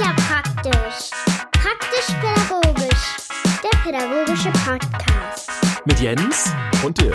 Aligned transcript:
ja 0.00 0.14
praktisch. 0.14 1.10
Praktisch-pädagogisch. 1.52 3.18
Der 3.62 3.78
pädagogische 3.80 4.50
Podcast. 4.64 5.50
Mit 5.84 6.00
Jens 6.00 6.54
und 6.82 6.98
dir. 6.98 7.12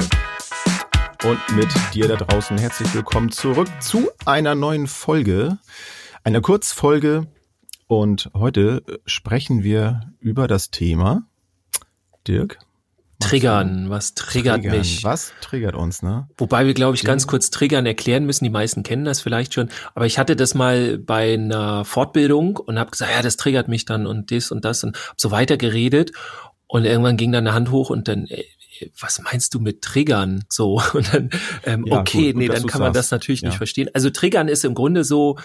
Und 1.24 1.40
mit 1.56 1.70
dir 1.96 2.08
da 2.08 2.16
draußen 2.16 2.60
herzlich 2.60 2.94
willkommen 2.94 3.32
zurück 3.32 3.70
zu 3.80 4.12
einer 4.26 4.54
neuen 4.54 4.86
Folge, 4.86 5.58
einer 6.24 6.42
Kurzfolge. 6.42 7.26
Und 7.88 8.30
heute 8.36 8.84
sprechen 9.08 9.64
wir 9.64 10.14
über 10.20 10.48
das 10.48 10.70
Thema, 10.70 11.24
Dirk, 12.28 12.60
Triggern, 13.30 13.90
was 13.90 14.14
triggert 14.14 14.62
Triggern. 14.62 14.78
mich? 14.80 15.04
Was 15.04 15.34
triggert 15.42 15.76
uns, 15.76 16.02
ne? 16.02 16.28
Wobei 16.38 16.66
wir, 16.66 16.74
glaube 16.74 16.96
ich, 16.96 17.04
ganz 17.04 17.28
kurz 17.28 17.50
Triggern 17.50 17.86
erklären 17.86 18.26
müssen. 18.26 18.44
Die 18.44 18.50
meisten 18.50 18.84
kennen 18.84 19.06
das 19.06 19.22
vielleicht 19.22 19.54
schon. 19.54 19.70
Aber 19.94 20.06
ich 20.06 20.18
hatte 20.20 20.36
das 20.36 20.54
mal 20.54 20.98
bei 20.98 21.34
einer 21.34 21.86
Fortbildung 21.86 22.58
und 22.58 22.80
habe 22.80 22.92
gesagt, 22.92 23.12
ja, 23.16 23.22
das 23.22 23.38
triggert 23.38 23.68
mich 23.68 23.86
dann 23.86 24.06
und 24.08 24.32
das 24.32 24.52
und 24.52 24.66
das 24.66 24.84
und 24.84 24.96
hab 24.98 25.20
so 25.20 25.32
weiter 25.32 25.58
geredet. 25.58 26.12
Und 26.68 26.86
irgendwann 26.86 27.18
ging 27.18 27.32
dann 27.32 27.46
eine 27.48 27.56
Hand 27.56 27.72
hoch 27.72 27.90
und 27.90 28.08
dann, 28.08 28.26
ey, 28.26 28.46
was 29.00 29.20
meinst 29.22 29.54
du 29.54 29.60
mit 29.60 29.82
Triggern? 29.82 30.44
So, 30.50 30.82
und 30.94 31.14
dann, 31.14 31.30
ähm, 31.64 31.86
Ja, 31.86 32.00
okay, 32.02 32.26
gut, 32.28 32.34
gut, 32.34 32.36
nee, 32.42 32.48
dann 32.48 32.66
kann 32.68 32.82
man 32.82 32.94
das 32.94 33.10
sagst. 33.10 33.12
natürlich 33.12 33.42
nicht 33.44 33.54
Ja. 33.54 33.58
verstehen. 33.58 33.90
Also 33.94 34.10
Triggern 34.10 34.48
ist 34.48 34.66
im 34.66 34.74
Grunde 34.74 35.04
so, 35.04 35.38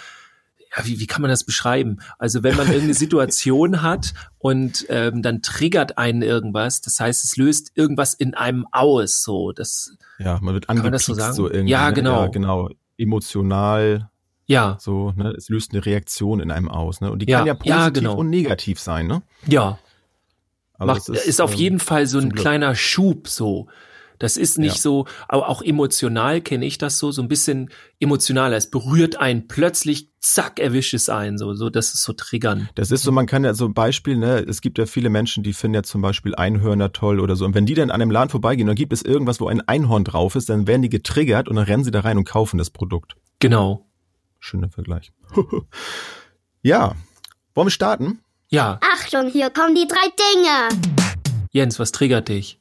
ja, 0.77 0.85
wie, 0.87 1.01
wie 1.01 1.07
kann 1.07 1.23
man 1.23 1.31
das 1.31 1.45
beschreiben? 1.45 1.99
Also 2.19 2.43
wenn 2.43 2.57
man 2.57 2.67
irgendeine 2.67 2.95
Situation 2.95 3.83
hat 3.83 4.15
und 4.39 4.87
ähm, 4.89 5.23
dann 5.23 5.43
triggert 5.43 5.99
einen 5.99 6.23
irgendwas, 6.23 6.81
das 6.81 7.01
heißt, 7.01 7.25
es 7.25 7.37
löst 7.37 7.73
irgendwas 7.75 8.15
in 8.15 8.35
einem 8.35 8.67
aus, 8.71 9.23
so, 9.23 9.53
das, 9.53 9.97
Ja, 10.19 10.39
man 10.41 10.55
wird 10.55 10.69
man 10.69 10.79
angepiekst 10.79 11.09
das 11.09 11.17
so 11.37 11.45
sagen? 11.47 11.55
irgendwie. 11.55 11.73
Ja, 11.73 11.89
ne? 11.89 11.95
genau. 11.95 12.23
Ja, 12.23 12.27
genau. 12.29 12.71
Emotional, 12.99 14.11
ja, 14.47 14.77
so, 14.81 15.13
ne? 15.13 15.31
Es 15.37 15.49
löst 15.49 15.73
eine 15.73 15.85
Reaktion 15.87 16.41
in 16.41 16.51
einem 16.51 16.69
aus, 16.69 17.01
ne? 17.01 17.11
Und 17.11 17.21
die 17.23 17.29
Ja, 17.31 17.39
kann 17.39 17.47
ja 17.47 17.57
ja, 17.63 17.79
positiv 17.79 18.03
genau. 18.03 18.17
und 18.17 18.31
negativ 18.31 18.81
sein, 18.81 19.07
ne? 19.07 19.23
ja, 19.47 19.79
Also 20.75 20.87
macht, 20.87 21.09
es 21.09 21.27
ist, 21.27 21.41
auf 21.41 21.53
ähm, 21.53 21.59
jeden 21.59 21.79
Fall 21.79 22.07
so 22.07 22.19
ein 22.19 22.33
kleiner 22.35 22.75
Schub 22.75 23.29
so. 23.29 23.69
Das 24.21 24.37
ist 24.37 24.59
nicht 24.59 24.77
Ja. 24.77 24.81
so, 24.81 25.07
aber 25.29 25.49
auch 25.49 25.63
emotional 25.63 26.41
kenne 26.43 26.67
ich 26.67 26.79
das 26.79 26.99
so, 26.99 27.11
so 27.11 27.23
ein 27.23 27.29
bisschen 27.29 27.71
emotionaler. 27.99 28.57
Es 28.57 28.71
berührt 28.71 29.17
einen 29.19 29.49
plötzlich, 29.49 30.11
zack, 30.21 30.61
erwischt 30.61 30.93
es 30.95 31.09
einen, 31.09 31.39
so, 31.39 31.55
so, 31.55 31.71
das 31.71 31.95
ist 31.95 32.03
so 32.03 32.13
triggern. 32.13 32.69
Das 32.75 32.91
ist 32.91 33.03
so, 33.03 33.13
man 33.13 33.25
kann 33.27 33.45
ja 33.45 33.55
so 33.55 33.65
ein 33.65 33.73
Beispiel, 33.75 34.17
ne, 34.19 34.45
es 34.47 34.61
gibt 34.61 34.77
ja 34.77 34.85
viele 34.85 35.09
Menschen, 35.09 35.43
die 35.43 35.55
finden 35.55 35.77
ja 35.77 35.83
zum 35.83 36.03
Beispiel 36.03 36.35
Einhörner 36.35 36.93
toll 36.93 37.19
oder 37.19 37.35
so. 37.35 37.47
Und 37.47 37.55
wenn 37.55 37.65
die 37.65 37.73
dann 37.75 37.91
an 37.91 38.03
einem 38.03 38.11
Laden 38.11 38.29
vorbeigehen, 38.29 38.67
dann 38.67 38.77
gibt 38.77 38.93
es 38.93 39.01
irgendwas, 39.03 39.41
wo 39.41 39.49
ein 39.49 39.67
Einhorn 39.67 40.05
drauf 40.05 40.37
ist, 40.37 40.51
dann 40.51 40.67
werden 40.67 40.83
die 40.83 40.91
getriggert 40.91 41.49
und 41.49 41.57
dann 41.57 41.65
rennen 41.65 41.83
sie 41.83 41.91
da 41.91 42.01
rein 42.01 42.19
und 42.19 42.25
kaufen 42.25 42.59
das 42.59 42.69
Produkt. 42.69 43.17
Genau. 43.39 43.87
Schöner 44.39 44.69
Vergleich. 44.69 45.13
ja. 46.63 46.95
Wollen 47.55 47.67
wir 47.67 47.71
starten? 47.73 48.21
Ja, 48.51 48.79
Achtung, 48.83 49.29
hier 49.31 49.49
kommen 49.51 49.75
die 49.75 49.87
drei 49.89 50.09
Dinge. 50.35 50.83
Jens, 51.53 51.79
was 51.79 51.91
triggert 51.91 52.29
dich? 52.29 52.60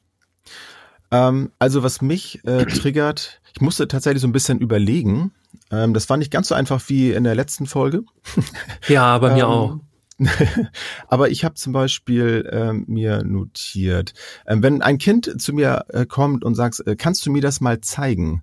Ähm, 1.10 1.50
also 1.58 1.82
was 1.82 2.00
mich 2.02 2.44
äh, 2.44 2.66
triggert, 2.66 3.40
ich 3.54 3.60
musste 3.60 3.88
tatsächlich 3.88 4.22
so 4.22 4.28
ein 4.28 4.32
bisschen 4.32 4.58
überlegen. 4.58 5.32
Ähm, 5.70 5.94
das 5.94 6.08
war 6.08 6.16
nicht 6.16 6.30
ganz 6.30 6.48
so 6.48 6.54
einfach 6.54 6.82
wie 6.88 7.12
in 7.12 7.24
der 7.24 7.34
letzten 7.34 7.66
Folge. 7.66 8.04
Ja, 8.88 9.18
bei 9.18 9.34
mir 9.34 9.44
Ähm, 9.44 9.50
auch. 9.50 9.78
Aber 11.08 11.30
ich 11.30 11.44
habe 11.44 11.54
zum 11.54 11.72
Beispiel 11.72 12.48
ähm, 12.52 12.84
mir 12.86 13.24
notiert, 13.24 14.12
ähm, 14.46 14.62
wenn 14.62 14.82
ein 14.82 14.98
Kind 14.98 15.40
zu 15.40 15.52
mir 15.52 15.86
äh, 15.88 16.06
kommt 16.06 16.44
und 16.44 16.54
sagt, 16.54 16.86
äh, 16.86 16.94
kannst 16.94 17.24
du 17.24 17.32
mir 17.32 17.40
das 17.42 17.60
mal 17.60 17.80
zeigen? 17.80 18.42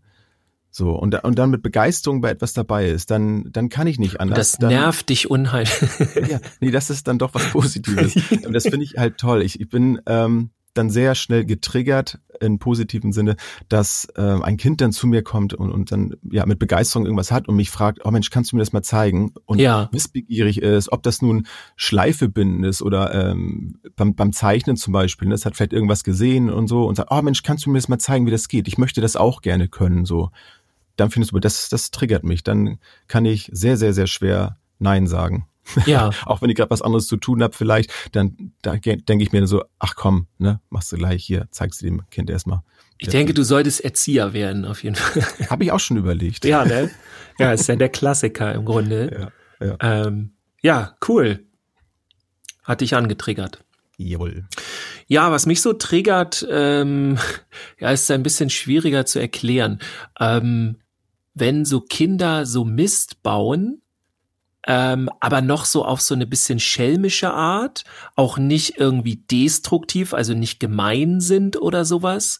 So, 0.72 0.92
und, 0.92 1.16
und 1.24 1.40
dann 1.40 1.50
mit 1.50 1.64
Begeisterung 1.64 2.22
bei 2.22 2.30
etwas 2.30 2.54
dabei 2.54 2.88
ist, 2.88 3.10
dann, 3.10 3.52
dann 3.52 3.70
kann 3.70 3.88
ich 3.88 3.98
nicht 3.98 4.20
anders. 4.20 4.38
Das 4.38 4.58
dann, 4.60 4.70
nervt 4.70 5.10
dich 5.10 5.30
unheimlich. 5.30 5.72
Ja, 6.30 6.40
nee, 6.60 6.72
das 6.72 6.90
ist 6.90 7.08
dann 7.08 7.18
doch 7.18 7.34
was 7.34 7.50
Positives. 7.50 8.16
Das 8.52 8.64
finde 8.64 8.84
ich 8.84 8.98
halt 8.98 9.18
toll. 9.18 9.42
Ich, 9.42 9.60
ich 9.60 9.70
bin 9.70 10.02
ähm, 10.06 10.52
dann 10.78 10.90
sehr 10.90 11.16
schnell 11.16 11.46
getriggert 11.46 12.20
in 12.40 12.60
positiven 12.60 13.12
Sinne, 13.12 13.36
dass 13.70 14.08
ähm, 14.16 14.44
ein 14.44 14.58
Kind 14.58 14.82
dann 14.82 14.92
zu 14.92 15.08
mir 15.08 15.24
kommt 15.24 15.54
und, 15.54 15.72
und 15.72 15.92
dann 15.92 16.16
ja 16.30 16.46
mit 16.46 16.60
Begeisterung 16.60 17.06
irgendwas 17.06 17.32
hat 17.32 17.48
und 17.48 17.56
mich 17.56 17.70
fragt, 17.70 18.06
oh 18.06 18.12
Mensch, 18.12 18.30
kannst 18.30 18.52
du 18.52 18.56
mir 18.56 18.62
das 18.62 18.74
mal 18.74 18.84
zeigen? 18.84 19.34
Und 19.46 19.60
Ja. 19.60 19.90
wissbegierig 19.92 20.62
ist, 20.62 20.92
ob 20.92 21.04
das 21.04 21.22
nun 21.22 21.48
Schleife 21.76 22.30
binden 22.30 22.64
ist 22.64 22.82
oder 22.82 23.14
ähm, 23.14 23.80
beim, 23.96 24.16
beim 24.16 24.34
Zeichnen 24.34 24.78
zum 24.78 24.94
Beispiel, 24.94 25.28
ne, 25.28 25.34
das 25.34 25.46
hat 25.46 25.56
vielleicht 25.56 25.74
irgendwas 25.74 26.04
gesehen 26.04 26.50
und 26.50 26.68
so 26.68 26.86
und 26.86 26.96
sagt, 26.96 27.12
oh 27.12 27.22
Mensch, 27.22 27.44
kannst 27.44 27.66
du 27.66 27.72
mir 27.72 27.78
das 27.78 27.90
mal 27.90 28.00
zeigen, 28.00 28.26
wie 28.26 28.32
das 28.32 28.48
geht? 28.48 28.68
Ich 28.68 28.78
möchte 28.78 29.02
das 29.02 29.16
auch 29.16 29.42
gerne 29.42 29.68
können, 29.68 30.06
so. 30.06 30.32
Dann 30.96 31.12
findest 31.12 31.32
du, 31.32 31.40
das, 31.40 31.70
das 31.70 31.92
triggert 31.92 32.24
mich. 32.24 32.44
Dann 32.44 32.80
kann 33.08 33.26
ich 33.26 33.50
sehr, 33.54 33.78
sehr, 33.78 33.94
sehr 33.94 34.08
schwer 34.08 34.58
Nein 34.80 35.06
sagen 35.08 35.48
ja, 35.86 36.10
auch 36.26 36.42
wenn 36.42 36.50
ich 36.50 36.56
gerade 36.56 36.70
was 36.70 36.82
anderes 36.82 37.08
zu 37.08 37.18
tun 37.18 37.44
habe, 37.44 37.56
vielleicht, 37.56 37.92
dann 38.12 38.54
da 38.62 38.76
denke 38.76 39.24
ich 39.24 39.32
mir 39.32 39.46
so, 39.48 39.64
ach 39.80 39.96
komm, 39.96 40.28
ne, 40.38 40.62
machst 40.70 40.92
du 40.92 40.98
gleich 40.98 41.24
hier, 41.24 41.48
zeigst 41.52 41.82
du 41.82 41.86
dem 41.86 42.10
Kind 42.10 42.30
erstmal. 42.30 42.62
ich 42.98 43.10
denke, 43.10 43.34
du 43.34 43.44
solltest 43.44 43.82
Erzieher 43.82 44.34
werden, 44.34 44.66
auf 44.66 44.84
jeden 44.84 44.96
Fall. 44.96 45.24
Habe 45.50 45.64
ich 45.64 45.72
auch 45.72 45.80
schon 45.80 45.98
überlegt. 45.98 46.46
Ja, 46.46 46.66
ne? 46.66 46.90
Ja, 47.40 47.54
ist 47.54 47.68
ja 47.68 47.76
der 47.76 47.90
Klassiker 47.90 48.54
im 48.54 48.66
Grunde. 48.66 49.32
Ja, 49.60 49.68
ja. 49.68 50.06
Ähm, 50.06 50.34
ja, 50.62 50.96
cool. 51.08 51.46
Hat 52.64 52.82
dich 52.82 52.96
angetriggert. 52.96 53.64
Jawohl. 53.98 54.46
Ja, 55.08 55.32
was 55.32 55.46
mich 55.46 55.62
so 55.62 55.74
triggert, 55.74 56.46
ähm, 56.50 57.18
ja, 57.80 57.92
ist 57.92 58.10
ein 58.12 58.24
bisschen 58.24 58.50
schwieriger 58.50 59.06
zu 59.06 59.20
erklären. 59.20 59.80
Ähm, 60.20 60.78
wenn 61.34 61.66
so 61.66 61.82
Kinder 61.82 62.46
so 62.46 62.66
Mist 62.66 63.24
bauen, 63.24 63.82
ähm, 64.68 65.10
aber 65.22 65.42
noch 65.42 65.66
so 65.66 65.86
auf 65.86 66.02
so 66.02 66.14
eine 66.14 66.28
bisschen 66.28 66.60
schelmische 66.60 67.34
Art, 67.34 67.86
auch 68.16 68.38
nicht 68.38 68.78
irgendwie 68.78 69.16
destruktiv, 69.16 70.14
also 70.14 70.34
nicht 70.34 70.60
gemein 70.60 71.22
sind 71.22 71.60
oder 71.60 71.86
sowas, 71.86 72.40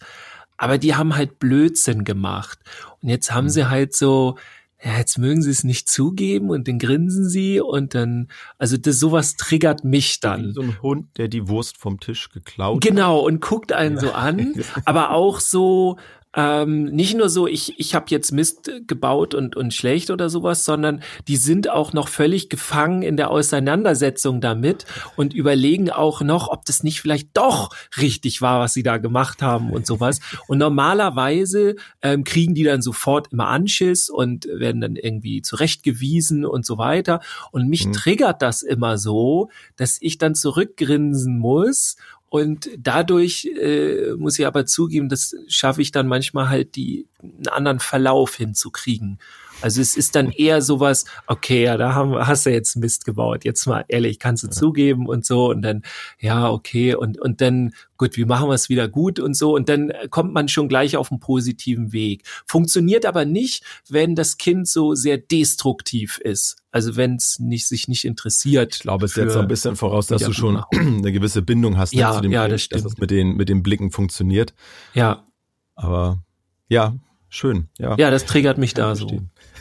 aber 0.58 0.78
die 0.78 0.96
haben 0.96 1.16
halt 1.16 1.40
Blödsinn 1.40 2.04
gemacht. 2.04 2.60
Und 3.02 3.10
jetzt 3.10 3.34
haben 3.34 3.50
sie 3.50 3.70
halt 3.70 3.96
so, 3.96 4.36
ja, 4.84 4.98
jetzt 4.98 5.18
mögen 5.18 5.42
sie 5.42 5.50
es 5.50 5.64
nicht 5.64 5.88
zugeben 5.88 6.50
und 6.50 6.68
dann 6.68 6.78
grinsen 6.80 7.28
sie 7.30 7.62
und 7.62 7.96
dann, 7.96 8.28
also 8.58 8.78
das 8.78 9.00
sowas 9.00 9.36
triggert 9.36 9.84
mich 9.84 10.20
dann. 10.20 10.54
So 10.54 10.62
ein 10.62 10.82
Hund, 10.82 11.18
der 11.18 11.30
die 11.30 11.48
Wurst 11.48 11.78
vom 11.78 12.00
Tisch 12.00 12.30
geklaut 12.30 12.82
Genau, 12.82 13.20
und 13.20 13.42
guckt 13.42 13.72
einen 13.72 13.98
so 13.98 14.12
an, 14.12 14.54
aber 14.86 15.12
auch 15.12 15.40
so, 15.40 15.98
ähm, 16.38 16.86
nicht 16.86 17.18
nur 17.18 17.30
so, 17.30 17.48
ich, 17.48 17.80
ich 17.80 17.96
habe 17.96 18.06
jetzt 18.10 18.32
Mist 18.32 18.72
gebaut 18.86 19.34
und, 19.34 19.56
und 19.56 19.74
schlecht 19.74 20.12
oder 20.12 20.30
sowas, 20.30 20.64
sondern 20.66 21.02
die 21.28 21.36
sind 21.36 21.68
auch 21.68 21.94
noch 21.94 22.08
völlig 22.10 22.48
gefangen 22.48 23.02
in 23.02 23.18
der 23.18 23.32
Auseinandersetzung 23.32 24.40
damit 24.40 24.86
und 25.16 25.34
überlegen 25.34 25.90
auch 25.90 26.22
noch, 26.22 26.48
ob 26.50 26.64
das 26.66 26.84
nicht 26.84 27.02
vielleicht 27.02 27.36
doch 27.36 27.72
richtig 28.00 28.44
war, 28.44 28.60
was 28.60 28.76
sie 28.76 28.84
da 28.84 28.98
gemacht 28.98 29.42
haben 29.42 29.72
und 29.72 29.88
sowas. 29.88 30.20
Und 30.48 30.60
normalerweise 30.60 31.76
ähm, 32.04 32.24
kriegen 32.24 32.54
die 32.54 32.64
dann 32.64 32.84
sofort 32.84 33.34
immer 33.34 33.48
Anschiss 33.48 34.08
und 34.10 34.46
werden 34.46 34.80
dann 34.80 34.96
irgendwie 34.96 35.42
zurechtgewiesen 35.42 36.46
und 36.46 36.68
so 36.68 36.78
weiter. 36.78 37.20
Und 37.52 37.68
mich 37.68 37.88
Mhm. 37.88 37.94
triggert 37.94 38.42
das 38.44 38.62
immer 38.62 39.00
so, 39.00 39.50
dass 39.76 39.98
ich 40.02 40.20
dann 40.20 40.36
zurückgrinsen 40.36 41.40
muss 41.40 41.96
und 42.30 42.70
dadurch 42.78 43.46
äh, 43.46 44.14
muss 44.18 44.38
ich 44.38 44.46
aber 44.46 44.66
zugeben, 44.66 45.08
das 45.08 45.36
schaffe 45.48 45.82
ich 45.82 45.92
dann 45.92 46.08
manchmal 46.08 46.50
halt 46.50 46.76
die 46.76 47.08
einen 47.22 47.48
anderen 47.48 47.80
Verlauf 47.80 48.36
hinzukriegen. 48.36 49.20
Also 49.62 49.82
es 49.82 49.98
ist 49.98 50.16
dann 50.16 50.30
eher 50.32 50.62
sowas, 50.62 51.06
okay, 51.26 51.64
ja, 51.64 51.78
da 51.78 51.94
haben, 51.96 52.16
hast 52.16 52.46
du 52.46 52.52
jetzt 52.52 52.76
Mist 52.76 53.06
gebaut, 53.06 53.44
jetzt 53.44 53.66
mal 53.66 53.86
ehrlich, 53.88 54.20
kannst 54.20 54.44
du 54.44 54.50
zugeben 54.50 55.08
und 55.08 55.26
so 55.26 55.50
und 55.50 55.62
dann, 55.64 55.82
ja, 56.20 56.50
okay, 56.50 56.94
und, 56.94 57.20
und 57.20 57.42
dann, 57.42 57.74
gut, 57.98 58.18
wie 58.18 58.26
machen 58.26 58.50
wir 58.50 58.54
es 58.54 58.70
wieder 58.70 58.88
gut 58.88 59.20
und 59.20 59.36
so 59.36 59.56
und 59.56 59.68
dann 59.68 59.92
kommt 60.12 60.34
man 60.34 60.48
schon 60.48 60.70
gleich 60.70 60.96
auf 60.96 61.12
einen 61.12 61.20
positiven 61.20 61.92
Weg. 61.92 62.24
Funktioniert 62.46 63.06
aber 63.06 63.26
nicht, 63.26 63.64
wenn 63.90 64.16
das 64.16 64.38
Kind 64.38 64.68
so 64.68 64.94
sehr 64.94 65.18
destruktiv 65.18 66.20
ist. 66.20 66.58
Also 66.72 66.96
wenn 66.96 67.16
es 67.16 67.40
nicht, 67.40 67.68
sich 67.68 67.88
nicht 67.88 68.06
interessiert. 68.06 68.76
Ich 68.76 68.82
glaube, 68.82 69.06
es 69.06 69.14
setzt 69.14 69.34
so 69.34 69.40
ein 69.40 69.48
bisschen 69.48 69.76
voraus, 69.76 70.06
dass 70.06 70.22
du 70.22 70.34
schon 70.34 70.58
eine 70.76 71.12
gewisse 71.12 71.42
Bindung 71.42 71.78
hast 71.78 71.94
ne, 71.94 72.02
Ja, 72.02 72.14
zu 72.14 72.22
dem 72.22 72.32
ja, 72.32 72.42
Kind, 72.42 72.54
das 72.54 72.70
dass 72.70 72.86
es 72.86 72.98
mit 73.00 73.10
den, 73.10 73.36
mit 73.36 73.50
den 73.50 73.64
Blicken 73.64 73.90
funktioniert. 73.90 74.54
Ja, 74.94 75.26
Aber 75.74 76.22
ja, 76.70 76.96
schön. 77.30 77.70
Ja, 77.78 77.96
ja, 77.98 78.12
das 78.12 78.26
triggert 78.26 78.58
mich 78.58 78.74
da 78.74 78.96
so. 78.96 79.08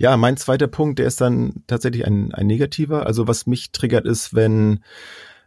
Ja, 0.00 0.16
mein 0.16 0.38
zweiter 0.38 0.66
Punkt, 0.66 0.98
der 0.98 1.06
ist 1.06 1.20
dann 1.20 1.62
tatsächlich 1.66 2.06
ein, 2.06 2.32
ein 2.32 2.46
negativer. 2.46 3.04
Also 3.04 3.28
was 3.28 3.46
mich 3.46 3.70
triggert 3.70 4.06
ist, 4.06 4.34
wenn, 4.34 4.82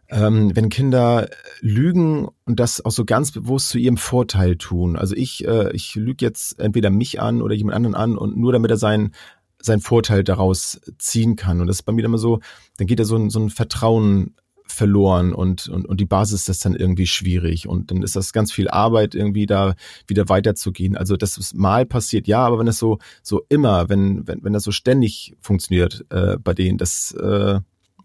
ähm, 0.10 0.56
wenn 0.56 0.70
Kinder 0.70 1.28
lügen 1.60 2.28
und 2.46 2.60
das 2.60 2.86
auch 2.86 2.92
so 2.92 3.04
ganz 3.04 3.32
bewusst 3.32 3.70
zu 3.70 3.80
ihrem 3.80 3.98
Vorteil 3.98 4.56
tun. 4.58 4.96
Also 4.96 5.16
ich, 5.16 5.48
äh, 5.48 5.72
ich 5.74 5.96
lüge 5.96 6.24
jetzt 6.24 6.60
entweder 6.60 6.92
mich 6.92 7.20
an 7.20 7.42
oder 7.42 7.56
jemand 7.56 7.76
anderen 7.76 7.96
an 7.96 8.16
und 8.16 8.38
nur 8.38 8.54
damit 8.54 8.70
er 8.70 8.78
seinen 8.78 9.16
seinen 9.60 9.82
Vorteil 9.82 10.24
daraus 10.24 10.82
ziehen 11.00 11.36
kann. 11.36 11.60
Und 11.60 11.68
das 11.68 11.78
ist 11.78 11.84
bei 11.84 11.94
mir 11.94 12.06
immer 12.06 12.18
so, 12.20 12.40
dann 12.78 12.86
geht 12.86 13.00
da 13.00 13.06
so 13.06 13.16
ein, 13.16 13.30
so 13.32 13.40
ein 13.40 13.50
Vertrauen 13.50 14.36
verloren 14.74 15.34
und, 15.34 15.68
und, 15.70 15.86
und 15.86 16.00
die 16.00 16.06
Basis 16.06 16.50
ist 16.50 16.66
dann 16.66 16.76
irgendwie 16.76 17.08
schwierig 17.08 17.68
und 17.68 17.92
dann 17.92 18.04
ist 18.04 18.16
das 18.16 18.34
ganz 18.34 18.52
viel 18.52 18.68
Arbeit, 18.68 19.16
irgendwie 19.16 19.46
da 19.46 19.76
wieder 20.08 20.30
weiterzugehen. 20.30 20.98
Also 20.98 21.16
das 21.16 21.38
ist 21.38 21.56
mal 21.56 21.86
passiert, 21.86 22.28
ja, 22.28 22.46
aber 22.46 22.60
wenn 22.60 22.66
das 22.66 22.78
so, 22.78 23.00
so 23.22 23.42
immer, 23.50 23.90
wenn, 23.90 24.28
wenn, 24.28 24.44
wenn 24.44 24.54
das 24.54 24.64
so 24.64 24.72
ständig 24.72 25.36
funktioniert 25.40 26.06
äh, 26.10 26.38
bei 26.38 26.54
denen, 26.54 26.78
das, 26.78 27.12
äh, 27.14 27.60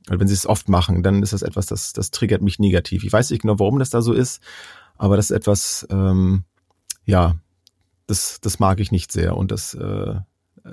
wenn 0.08 0.28
sie 0.28 0.34
es 0.34 0.46
oft 0.46 0.68
machen, 0.68 1.02
dann 1.02 1.22
ist 1.22 1.32
das 1.32 1.42
etwas, 1.42 1.66
das, 1.66 1.92
das 1.92 2.10
triggert 2.10 2.42
mich 2.42 2.58
negativ. 2.58 3.04
Ich 3.04 3.12
weiß 3.12 3.30
nicht 3.30 3.42
genau, 3.42 3.58
warum 3.58 3.78
das 3.78 3.90
da 3.90 4.02
so 4.02 4.12
ist, 4.12 4.40
aber 4.96 5.16
das 5.16 5.30
ist 5.30 5.36
etwas, 5.36 5.86
ähm, 5.90 6.44
ja, 7.04 7.36
das, 8.06 8.40
das 8.40 8.58
mag 8.58 8.80
ich 8.80 8.92
nicht 8.92 9.12
sehr 9.12 9.36
und 9.36 9.50
das 9.50 9.74
äh, 9.74 10.14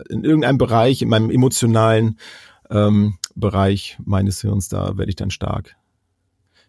in 0.10 0.24
irgendeinem 0.24 0.58
Bereich, 0.58 1.02
in 1.02 1.10
meinem 1.10 1.30
emotionalen 1.30 2.20
ähm, 2.70 3.18
Bereich 3.36 3.98
meines 4.04 4.42
Hirns, 4.42 4.70
da 4.70 4.98
werde 4.98 5.10
ich 5.10 5.16
dann 5.16 5.32
stark, 5.32 5.76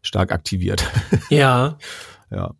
stark 0.07 0.33
aktiviert. 0.33 0.85
Ja. 1.31 1.79
ja. 2.31 2.55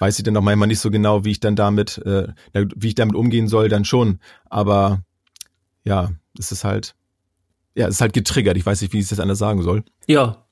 Weiß 0.00 0.18
ich 0.18 0.24
dann 0.24 0.36
auch 0.36 0.42
manchmal 0.42 0.68
nicht 0.68 0.80
so 0.80 0.90
genau, 0.90 1.24
wie 1.24 1.32
ich 1.32 1.40
dann 1.40 1.54
damit, 1.54 1.98
äh, 1.98 2.28
wie 2.52 2.88
ich 2.88 2.94
damit 2.94 3.14
umgehen 3.14 3.46
soll, 3.46 3.68
dann 3.68 3.84
schon. 3.84 4.20
Aber 4.48 5.02
ja, 5.84 6.10
es 6.38 6.50
ist 6.50 6.64
halt, 6.64 6.94
ja, 7.74 7.86
es 7.86 7.96
ist 7.96 8.00
halt 8.00 8.14
getriggert. 8.14 8.56
Ich 8.56 8.66
weiß 8.66 8.80
nicht, 8.80 8.92
wie 8.92 8.98
ich 8.98 9.04
es 9.04 9.10
jetzt 9.10 9.20
anders 9.20 9.38
sagen 9.38 9.62
soll. 9.62 9.84
Ja. 10.06 10.44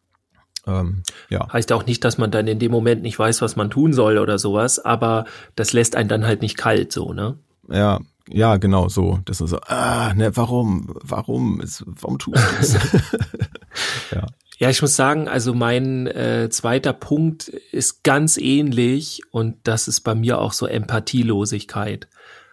Ähm, 0.67 1.03
ja. 1.31 1.51
Heißt 1.53 1.73
auch 1.73 1.87
nicht, 1.87 2.05
dass 2.05 2.19
man 2.19 2.31
dann 2.31 2.47
in 2.47 2.59
dem 2.59 2.71
Moment 2.71 3.03
nicht 3.03 3.19
weiß, 3.19 3.41
was 3.43 3.57
man 3.57 3.71
tun 3.71 3.93
soll 3.93 4.19
oder 4.19 4.39
sowas, 4.39 4.79
aber 4.79 5.25
das 5.57 5.73
lässt 5.73 5.97
einen 5.97 6.09
dann 6.09 6.27
halt 6.27 6.43
nicht 6.43 6.57
kalt, 6.57 6.93
so, 6.93 7.13
ne? 7.13 7.39
Ja, 7.69 8.01
ja, 8.29 8.57
genau, 8.59 8.89
so. 8.89 9.21
Das 9.25 9.41
ist 9.41 9.51
so, 9.51 9.61
ah, 9.67 10.13
ne, 10.15 10.37
warum, 10.37 10.95
warum, 11.03 11.63
warum 11.85 12.19
tust 12.19 12.37
du 12.37 12.57
das? 12.57 12.75
ja. 14.13 14.27
Ja, 14.61 14.69
ich 14.69 14.83
muss 14.83 14.95
sagen, 14.95 15.27
also 15.27 15.55
mein 15.55 16.07
äh, 16.07 16.51
zweiter 16.51 16.93
Punkt 16.93 17.49
ist 17.49 18.05
ganz 18.05 18.37
ähnlich 18.37 19.23
und 19.31 19.57
das 19.65 19.89
ist 19.89 20.03
bei 20.03 20.15
mir 20.15 20.39
auch 20.39 20.53
so 20.53 20.67
Empathielosigkeit. 20.67 22.09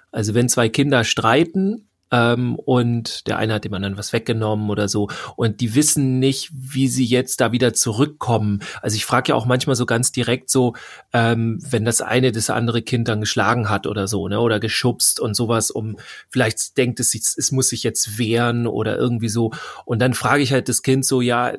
Also 0.09 0.33
wenn 0.33 0.47
zwei 0.47 0.69
Kinder 0.69 1.03
streiten, 1.03 1.89
ähm, 2.09 2.55
und 2.55 3.27
der 3.27 3.37
eine 3.37 3.55
hat 3.55 3.65
dem 3.65 3.73
anderen 3.73 3.97
was 3.97 4.13
weggenommen 4.13 4.69
oder 4.69 4.87
so 4.87 5.09
und 5.35 5.59
die 5.59 5.75
wissen 5.75 6.19
nicht, 6.19 6.49
wie 6.53 6.87
sie 6.87 7.03
jetzt 7.03 7.41
da 7.41 7.51
wieder 7.51 7.73
zurückkommen. 7.73 8.61
Also 8.81 8.95
ich 8.95 9.03
frage 9.03 9.29
ja 9.29 9.35
auch 9.35 9.45
manchmal 9.45 9.75
so 9.75 9.85
ganz 9.85 10.13
direkt 10.13 10.49
so, 10.49 10.73
ähm, 11.11 11.59
wenn 11.69 11.83
das 11.83 11.99
eine 11.99 12.31
das 12.31 12.49
andere 12.49 12.81
Kind 12.81 13.09
dann 13.09 13.19
geschlagen 13.19 13.69
hat 13.69 13.85
oder 13.85 14.07
so, 14.07 14.29
ne, 14.29 14.39
oder 14.39 14.61
geschubst 14.61 15.19
und 15.19 15.35
sowas, 15.35 15.69
um 15.69 15.97
vielleicht 16.29 16.77
denkt 16.77 17.01
es, 17.01 17.13
es 17.13 17.51
muss 17.51 17.67
sich 17.67 17.83
jetzt 17.83 18.17
wehren 18.17 18.67
oder 18.67 18.97
irgendwie 18.97 19.27
so 19.27 19.51
und 19.83 19.99
dann 19.99 20.13
frage 20.13 20.43
ich 20.43 20.53
halt 20.53 20.69
das 20.69 20.83
Kind 20.83 21.05
so, 21.05 21.19
ja, 21.19 21.55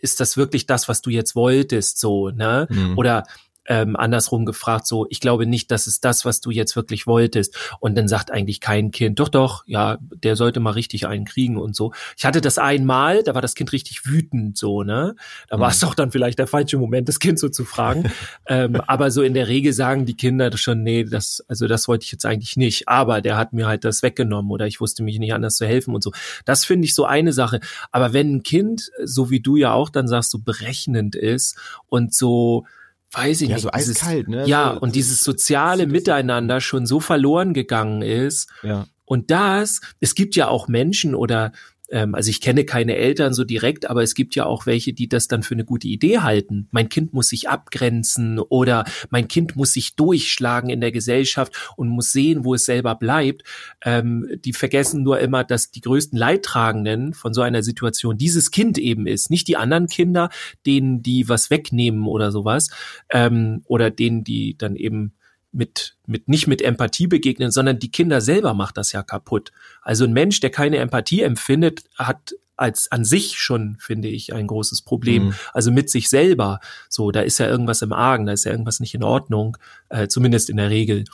ist 0.00 0.20
das 0.20 0.36
wirklich 0.36 0.66
das, 0.66 0.88
was 0.88 1.02
du 1.02 1.10
jetzt 1.10 1.34
wolltest, 1.34 1.98
so, 1.98 2.30
ne? 2.30 2.66
Mhm. 2.70 2.98
Oder 2.98 3.24
ähm, 3.68 3.96
andersrum 3.96 4.46
gefragt, 4.46 4.86
so, 4.86 5.06
ich 5.10 5.20
glaube 5.20 5.46
nicht, 5.46 5.70
das 5.70 5.86
ist 5.86 6.04
das, 6.04 6.24
was 6.24 6.40
du 6.40 6.50
jetzt 6.50 6.74
wirklich 6.74 7.06
wolltest. 7.06 7.56
Und 7.80 7.96
dann 7.96 8.08
sagt 8.08 8.30
eigentlich 8.30 8.60
kein 8.60 8.90
Kind, 8.90 9.20
doch, 9.20 9.28
doch, 9.28 9.62
ja, 9.66 9.98
der 10.00 10.36
sollte 10.36 10.58
mal 10.58 10.70
richtig 10.70 11.06
einen 11.06 11.26
kriegen 11.26 11.58
und 11.58 11.76
so. 11.76 11.92
Ich 12.16 12.24
hatte 12.24 12.40
das 12.40 12.58
einmal, 12.58 13.22
da 13.22 13.34
war 13.34 13.42
das 13.42 13.54
Kind 13.54 13.72
richtig 13.72 14.06
wütend, 14.06 14.56
so, 14.56 14.82
ne? 14.82 15.14
Da 15.48 15.56
mhm. 15.56 15.60
war 15.60 15.70
es 15.70 15.80
doch 15.80 15.94
dann 15.94 16.10
vielleicht 16.10 16.38
der 16.38 16.46
falsche 16.46 16.78
Moment, 16.78 17.08
das 17.08 17.18
Kind 17.18 17.38
so 17.38 17.50
zu 17.50 17.64
fragen. 17.64 18.10
ähm, 18.46 18.80
aber 18.86 19.10
so 19.10 19.22
in 19.22 19.34
der 19.34 19.48
Regel 19.48 19.72
sagen 19.72 20.06
die 20.06 20.16
Kinder 20.16 20.50
schon, 20.56 20.82
nee, 20.82 21.04
das, 21.04 21.44
also 21.46 21.66
das 21.66 21.88
wollte 21.88 22.04
ich 22.04 22.12
jetzt 22.12 22.24
eigentlich 22.24 22.56
nicht. 22.56 22.88
Aber 22.88 23.20
der 23.20 23.36
hat 23.36 23.52
mir 23.52 23.66
halt 23.66 23.84
das 23.84 24.02
weggenommen 24.02 24.50
oder 24.50 24.66
ich 24.66 24.80
wusste 24.80 25.02
mich 25.02 25.18
nicht 25.18 25.34
anders 25.34 25.56
zu 25.56 25.66
helfen 25.66 25.94
und 25.94 26.02
so. 26.02 26.12
Das 26.46 26.64
finde 26.64 26.86
ich 26.86 26.94
so 26.94 27.04
eine 27.04 27.34
Sache. 27.34 27.60
Aber 27.92 28.14
wenn 28.14 28.36
ein 28.36 28.42
Kind, 28.42 28.90
so 29.04 29.30
wie 29.30 29.40
du 29.40 29.56
ja 29.56 29.72
auch 29.72 29.90
dann 29.90 30.08
sagst, 30.08 30.30
so 30.30 30.38
berechnend 30.38 31.14
ist 31.14 31.58
und 31.88 32.14
so, 32.14 32.64
weiß 33.12 33.40
ich 33.42 33.48
ja, 33.48 33.56
nicht. 33.56 33.62
So 33.62 33.70
dieses, 33.70 34.02
eiskalt, 34.02 34.28
ne? 34.28 34.46
Ja, 34.46 34.70
und 34.70 34.94
dieses 34.94 35.22
soziale 35.22 35.86
Miteinander 35.86 36.60
schon 36.60 36.86
so 36.86 37.00
verloren 37.00 37.54
gegangen 37.54 38.02
ist. 38.02 38.48
Ja. 38.62 38.86
Und 39.04 39.30
das, 39.30 39.80
es 40.00 40.14
gibt 40.14 40.36
ja 40.36 40.48
auch 40.48 40.68
Menschen 40.68 41.14
oder 41.14 41.52
ähm, 41.90 42.14
also 42.14 42.30
ich 42.30 42.40
kenne 42.40 42.64
keine 42.64 42.96
Eltern 42.96 43.34
so 43.34 43.44
direkt, 43.44 43.88
aber 43.88 44.02
es 44.02 44.14
gibt 44.14 44.34
ja 44.34 44.46
auch 44.46 44.66
welche, 44.66 44.92
die 44.92 45.08
das 45.08 45.28
dann 45.28 45.42
für 45.42 45.54
eine 45.54 45.64
gute 45.64 45.88
Idee 45.88 46.18
halten. 46.18 46.68
Mein 46.70 46.88
Kind 46.88 47.12
muss 47.12 47.28
sich 47.28 47.48
abgrenzen 47.48 48.38
oder 48.38 48.84
mein 49.10 49.28
Kind 49.28 49.56
muss 49.56 49.72
sich 49.72 49.96
durchschlagen 49.96 50.70
in 50.70 50.80
der 50.80 50.92
Gesellschaft 50.92 51.72
und 51.76 51.88
muss 51.88 52.12
sehen, 52.12 52.44
wo 52.44 52.54
es 52.54 52.64
selber 52.64 52.94
bleibt. 52.94 53.42
Ähm, 53.84 54.26
die 54.44 54.52
vergessen 54.52 55.02
nur 55.02 55.20
immer, 55.20 55.44
dass 55.44 55.70
die 55.70 55.80
größten 55.80 56.18
Leidtragenden 56.18 57.14
von 57.14 57.32
so 57.34 57.42
einer 57.42 57.62
Situation 57.62 58.18
dieses 58.18 58.50
Kind 58.50 58.78
eben 58.78 59.06
ist, 59.06 59.30
nicht 59.30 59.48
die 59.48 59.56
anderen 59.56 59.86
Kinder, 59.86 60.30
denen 60.66 61.02
die 61.02 61.28
was 61.28 61.50
wegnehmen 61.50 62.06
oder 62.06 62.32
sowas 62.32 62.68
ähm, 63.10 63.62
oder 63.64 63.90
denen 63.90 64.24
die 64.24 64.56
dann 64.56 64.76
eben 64.76 65.14
mit, 65.52 65.96
mit, 66.06 66.28
nicht 66.28 66.46
mit 66.46 66.62
Empathie 66.62 67.06
begegnen, 67.06 67.50
sondern 67.50 67.78
die 67.78 67.90
Kinder 67.90 68.20
selber 68.20 68.54
macht 68.54 68.76
das 68.76 68.92
ja 68.92 69.02
kaputt. 69.02 69.52
Also 69.82 70.04
ein 70.04 70.12
Mensch, 70.12 70.40
der 70.40 70.50
keine 70.50 70.78
Empathie 70.78 71.22
empfindet, 71.22 71.84
hat 71.96 72.34
als 72.56 72.90
an 72.90 73.04
sich 73.04 73.38
schon, 73.38 73.76
finde 73.78 74.08
ich, 74.08 74.34
ein 74.34 74.48
großes 74.48 74.82
Problem. 74.82 75.26
Mhm. 75.26 75.34
Also 75.52 75.70
mit 75.70 75.90
sich 75.90 76.08
selber. 76.08 76.60
So, 76.88 77.10
da 77.10 77.20
ist 77.20 77.38
ja 77.38 77.46
irgendwas 77.46 77.82
im 77.82 77.92
Argen, 77.92 78.26
da 78.26 78.32
ist 78.32 78.44
ja 78.44 78.50
irgendwas 78.50 78.80
nicht 78.80 78.94
in 78.94 79.04
Ordnung, 79.04 79.56
äh, 79.88 80.08
zumindest 80.08 80.50
in 80.50 80.56
der 80.56 80.68
Regel. 80.68 81.04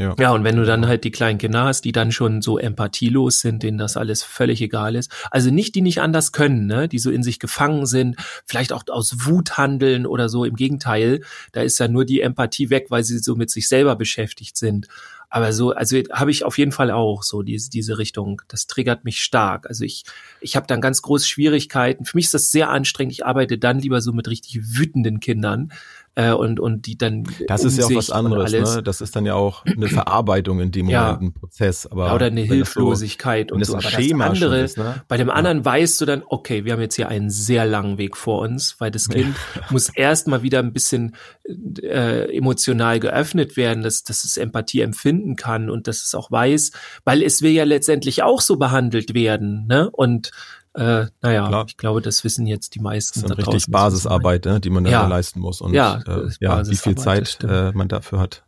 Ja. 0.00 0.14
ja, 0.18 0.32
und 0.32 0.44
wenn 0.44 0.56
du 0.56 0.64
dann 0.64 0.86
halt 0.86 1.04
die 1.04 1.10
kleinen 1.10 1.38
Kinder 1.38 1.64
hast, 1.64 1.84
die 1.84 1.92
dann 1.92 2.10
schon 2.10 2.40
so 2.40 2.56
empathielos 2.56 3.40
sind, 3.40 3.62
denen 3.62 3.76
das 3.76 3.98
alles 3.98 4.22
völlig 4.22 4.62
egal 4.62 4.96
ist. 4.96 5.12
Also 5.30 5.50
nicht, 5.50 5.74
die 5.74 5.82
nicht 5.82 6.00
anders 6.00 6.32
können, 6.32 6.64
ne? 6.64 6.88
die 6.88 6.98
so 6.98 7.10
in 7.10 7.22
sich 7.22 7.38
gefangen 7.38 7.84
sind, 7.84 8.16
vielleicht 8.46 8.72
auch 8.72 8.84
aus 8.88 9.26
Wut 9.26 9.58
handeln 9.58 10.06
oder 10.06 10.30
so. 10.30 10.46
Im 10.46 10.56
Gegenteil, 10.56 11.20
da 11.52 11.60
ist 11.60 11.78
ja 11.78 11.86
nur 11.86 12.06
die 12.06 12.22
Empathie 12.22 12.70
weg, 12.70 12.86
weil 12.88 13.04
sie 13.04 13.18
so 13.18 13.36
mit 13.36 13.50
sich 13.50 13.68
selber 13.68 13.94
beschäftigt 13.94 14.56
sind. 14.56 14.88
Aber 15.28 15.52
so, 15.52 15.72
also 15.72 15.96
habe 16.12 16.30
ich 16.30 16.44
auf 16.44 16.58
jeden 16.58 16.72
Fall 16.72 16.90
auch 16.90 17.22
so 17.22 17.42
diese, 17.42 17.68
diese 17.70 17.98
Richtung. 17.98 18.42
Das 18.48 18.66
triggert 18.66 19.04
mich 19.04 19.20
stark. 19.20 19.66
Also 19.68 19.84
ich, 19.84 20.04
ich 20.40 20.56
habe 20.56 20.66
dann 20.66 20.80
ganz 20.80 21.02
große 21.02 21.28
Schwierigkeiten. 21.28 22.04
Für 22.06 22.16
mich 22.16 22.24
ist 22.24 22.34
das 22.34 22.50
sehr 22.50 22.70
anstrengend. 22.70 23.12
Ich 23.12 23.24
arbeite 23.24 23.58
dann 23.58 23.78
lieber 23.78 24.00
so 24.00 24.12
mit 24.12 24.28
richtig 24.28 24.76
wütenden 24.76 25.20
Kindern, 25.20 25.72
äh, 26.16 26.32
und, 26.32 26.58
und 26.58 26.86
die 26.86 26.98
dann. 26.98 27.24
Das 27.46 27.64
ist 27.64 27.78
ja 27.78 27.86
auch 27.86 27.94
was 27.94 28.10
anderes, 28.10 28.52
ne? 28.52 28.82
Das 28.82 29.00
ist 29.00 29.14
dann 29.14 29.26
ja 29.26 29.34
auch 29.34 29.64
eine 29.64 29.88
Verarbeitung 29.88 30.60
in 30.60 30.72
dem 30.72 30.86
Moment, 30.86 30.92
ja. 30.92 31.18
ein 31.18 31.32
Prozess. 31.32 31.86
Aber 31.86 32.08
ja, 32.08 32.14
oder 32.14 32.26
eine 32.26 32.40
Hilflosigkeit 32.42 33.50
so, 33.50 33.54
und 33.54 33.64
so. 33.64 33.74
Aber 33.74 33.82
Schema 33.82 34.28
das 34.28 34.42
andere, 34.42 34.60
ist, 34.60 34.76
ne? 34.76 35.02
bei 35.06 35.16
dem 35.16 35.30
anderen 35.30 35.58
ja. 35.58 35.64
weißt 35.64 36.00
du 36.00 36.06
dann, 36.06 36.22
okay, 36.26 36.64
wir 36.64 36.72
haben 36.72 36.80
jetzt 36.80 36.96
hier 36.96 37.08
einen 37.08 37.30
sehr 37.30 37.64
langen 37.64 37.96
Weg 37.98 38.16
vor 38.16 38.40
uns, 38.40 38.76
weil 38.80 38.90
das 38.90 39.08
Kind 39.08 39.36
muss 39.70 39.88
erst 39.88 40.26
mal 40.26 40.42
wieder 40.42 40.58
ein 40.58 40.72
bisschen 40.72 41.14
äh, 41.82 42.36
emotional 42.36 42.98
geöffnet 42.98 43.56
werden, 43.56 43.82
dass, 43.82 44.02
dass 44.02 44.24
es 44.24 44.36
Empathie 44.36 44.80
empfinden 44.80 45.36
kann 45.36 45.70
und 45.70 45.86
dass 45.86 46.02
es 46.02 46.14
auch 46.14 46.30
weiß, 46.30 46.72
weil 47.04 47.22
es 47.22 47.40
will 47.42 47.52
ja 47.52 47.64
letztendlich 47.64 48.22
auch 48.22 48.40
so 48.40 48.56
behandelt 48.56 49.14
werden, 49.14 49.66
ne? 49.68 49.88
Und 49.90 50.32
äh, 50.74 51.06
naja, 51.20 51.48
Klar. 51.48 51.64
ich 51.68 51.76
glaube, 51.76 52.00
das 52.00 52.22
wissen 52.22 52.46
jetzt 52.46 52.74
die 52.74 52.80
meisten. 52.80 53.22
Das 53.22 53.30
ist 53.30 53.38
richtig 53.38 53.66
Basisarbeit, 53.68 54.44
ne, 54.44 54.60
die 54.60 54.70
man 54.70 54.84
ja. 54.84 55.02
da 55.02 55.08
leisten 55.08 55.40
muss 55.40 55.60
und 55.60 55.74
ja, 55.74 56.00
äh, 56.06 56.30
ja 56.40 56.66
wie 56.68 56.76
viel 56.76 56.96
Zeit 56.96 57.38
äh, 57.42 57.72
man 57.72 57.88
dafür 57.88 58.20
hat. 58.20 58.44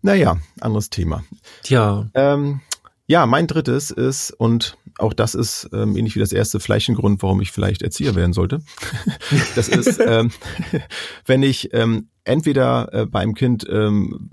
Naja, 0.00 0.38
anderes 0.60 0.90
Thema. 0.90 1.22
Tja. 1.62 2.06
Ähm, 2.14 2.60
ja, 3.06 3.26
mein 3.26 3.46
drittes 3.46 3.90
ist, 3.90 4.30
und 4.30 4.78
auch 4.98 5.12
das 5.12 5.34
ist 5.34 5.68
ähm, 5.72 5.96
ähnlich 5.96 6.14
wie 6.14 6.20
das 6.20 6.32
erste 6.32 6.60
vielleicht 6.60 6.88
ein 6.88 6.94
Grund, 6.94 7.22
warum 7.22 7.40
ich 7.42 7.52
vielleicht 7.52 7.82
Erzieher 7.82 8.14
werden 8.14 8.32
sollte. 8.32 8.62
das 9.54 9.68
ist, 9.68 10.00
ähm, 10.00 10.30
wenn 11.26 11.42
ich 11.42 11.74
ähm, 11.74 12.08
entweder 12.24 12.92
äh, 12.92 13.06
bei 13.06 13.20
einem 13.20 13.34
Kind 13.34 13.66
ähm, 13.68 14.30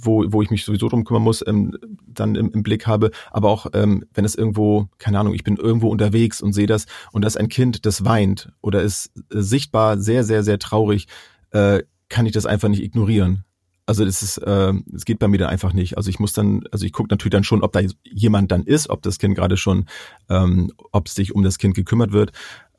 wo, 0.00 0.24
wo 0.28 0.42
ich 0.42 0.50
mich 0.50 0.64
sowieso 0.64 0.88
drum 0.88 1.04
kümmern 1.04 1.22
muss, 1.22 1.44
ähm, 1.46 1.76
dann 2.06 2.34
im, 2.34 2.50
im 2.52 2.62
Blick 2.62 2.86
habe, 2.86 3.10
aber 3.30 3.48
auch 3.50 3.66
ähm, 3.74 4.04
wenn 4.14 4.24
es 4.24 4.34
irgendwo, 4.34 4.88
keine 4.98 5.18
Ahnung, 5.18 5.34
ich 5.34 5.44
bin 5.44 5.56
irgendwo 5.56 5.88
unterwegs 5.88 6.40
und 6.40 6.52
sehe 6.52 6.66
das 6.66 6.86
und 7.12 7.22
da 7.22 7.28
ist 7.28 7.36
ein 7.36 7.48
Kind, 7.48 7.86
das 7.86 8.04
weint 8.04 8.50
oder 8.60 8.82
ist 8.82 9.12
äh, 9.16 9.40
sichtbar 9.40 9.98
sehr, 9.98 10.24
sehr, 10.24 10.42
sehr 10.42 10.58
traurig, 10.58 11.06
äh, 11.50 11.82
kann 12.08 12.26
ich 12.26 12.32
das 12.32 12.46
einfach 12.46 12.68
nicht 12.68 12.82
ignorieren. 12.82 13.44
Also 13.88 14.04
das 14.04 14.22
ist, 14.22 14.36
äh, 14.36 14.74
es 14.94 15.06
geht 15.06 15.18
bei 15.18 15.28
mir 15.28 15.38
dann 15.38 15.48
einfach 15.48 15.72
nicht. 15.72 15.96
Also 15.96 16.10
ich 16.10 16.18
muss 16.18 16.34
dann, 16.34 16.62
also 16.72 16.84
ich 16.84 16.92
gucke 16.92 17.08
natürlich 17.10 17.32
dann 17.32 17.44
schon, 17.44 17.62
ob 17.62 17.72
da 17.72 17.80
jemand 18.04 18.52
dann 18.52 18.64
ist, 18.64 18.90
ob 18.90 19.00
das 19.00 19.18
Kind 19.18 19.34
gerade 19.34 19.56
schon, 19.56 19.86
ähm, 20.28 20.70
ob 20.92 21.08
sich 21.08 21.34
um 21.34 21.42
das 21.42 21.56
Kind 21.56 21.74
gekümmert 21.74 22.12
wird. 22.12 22.32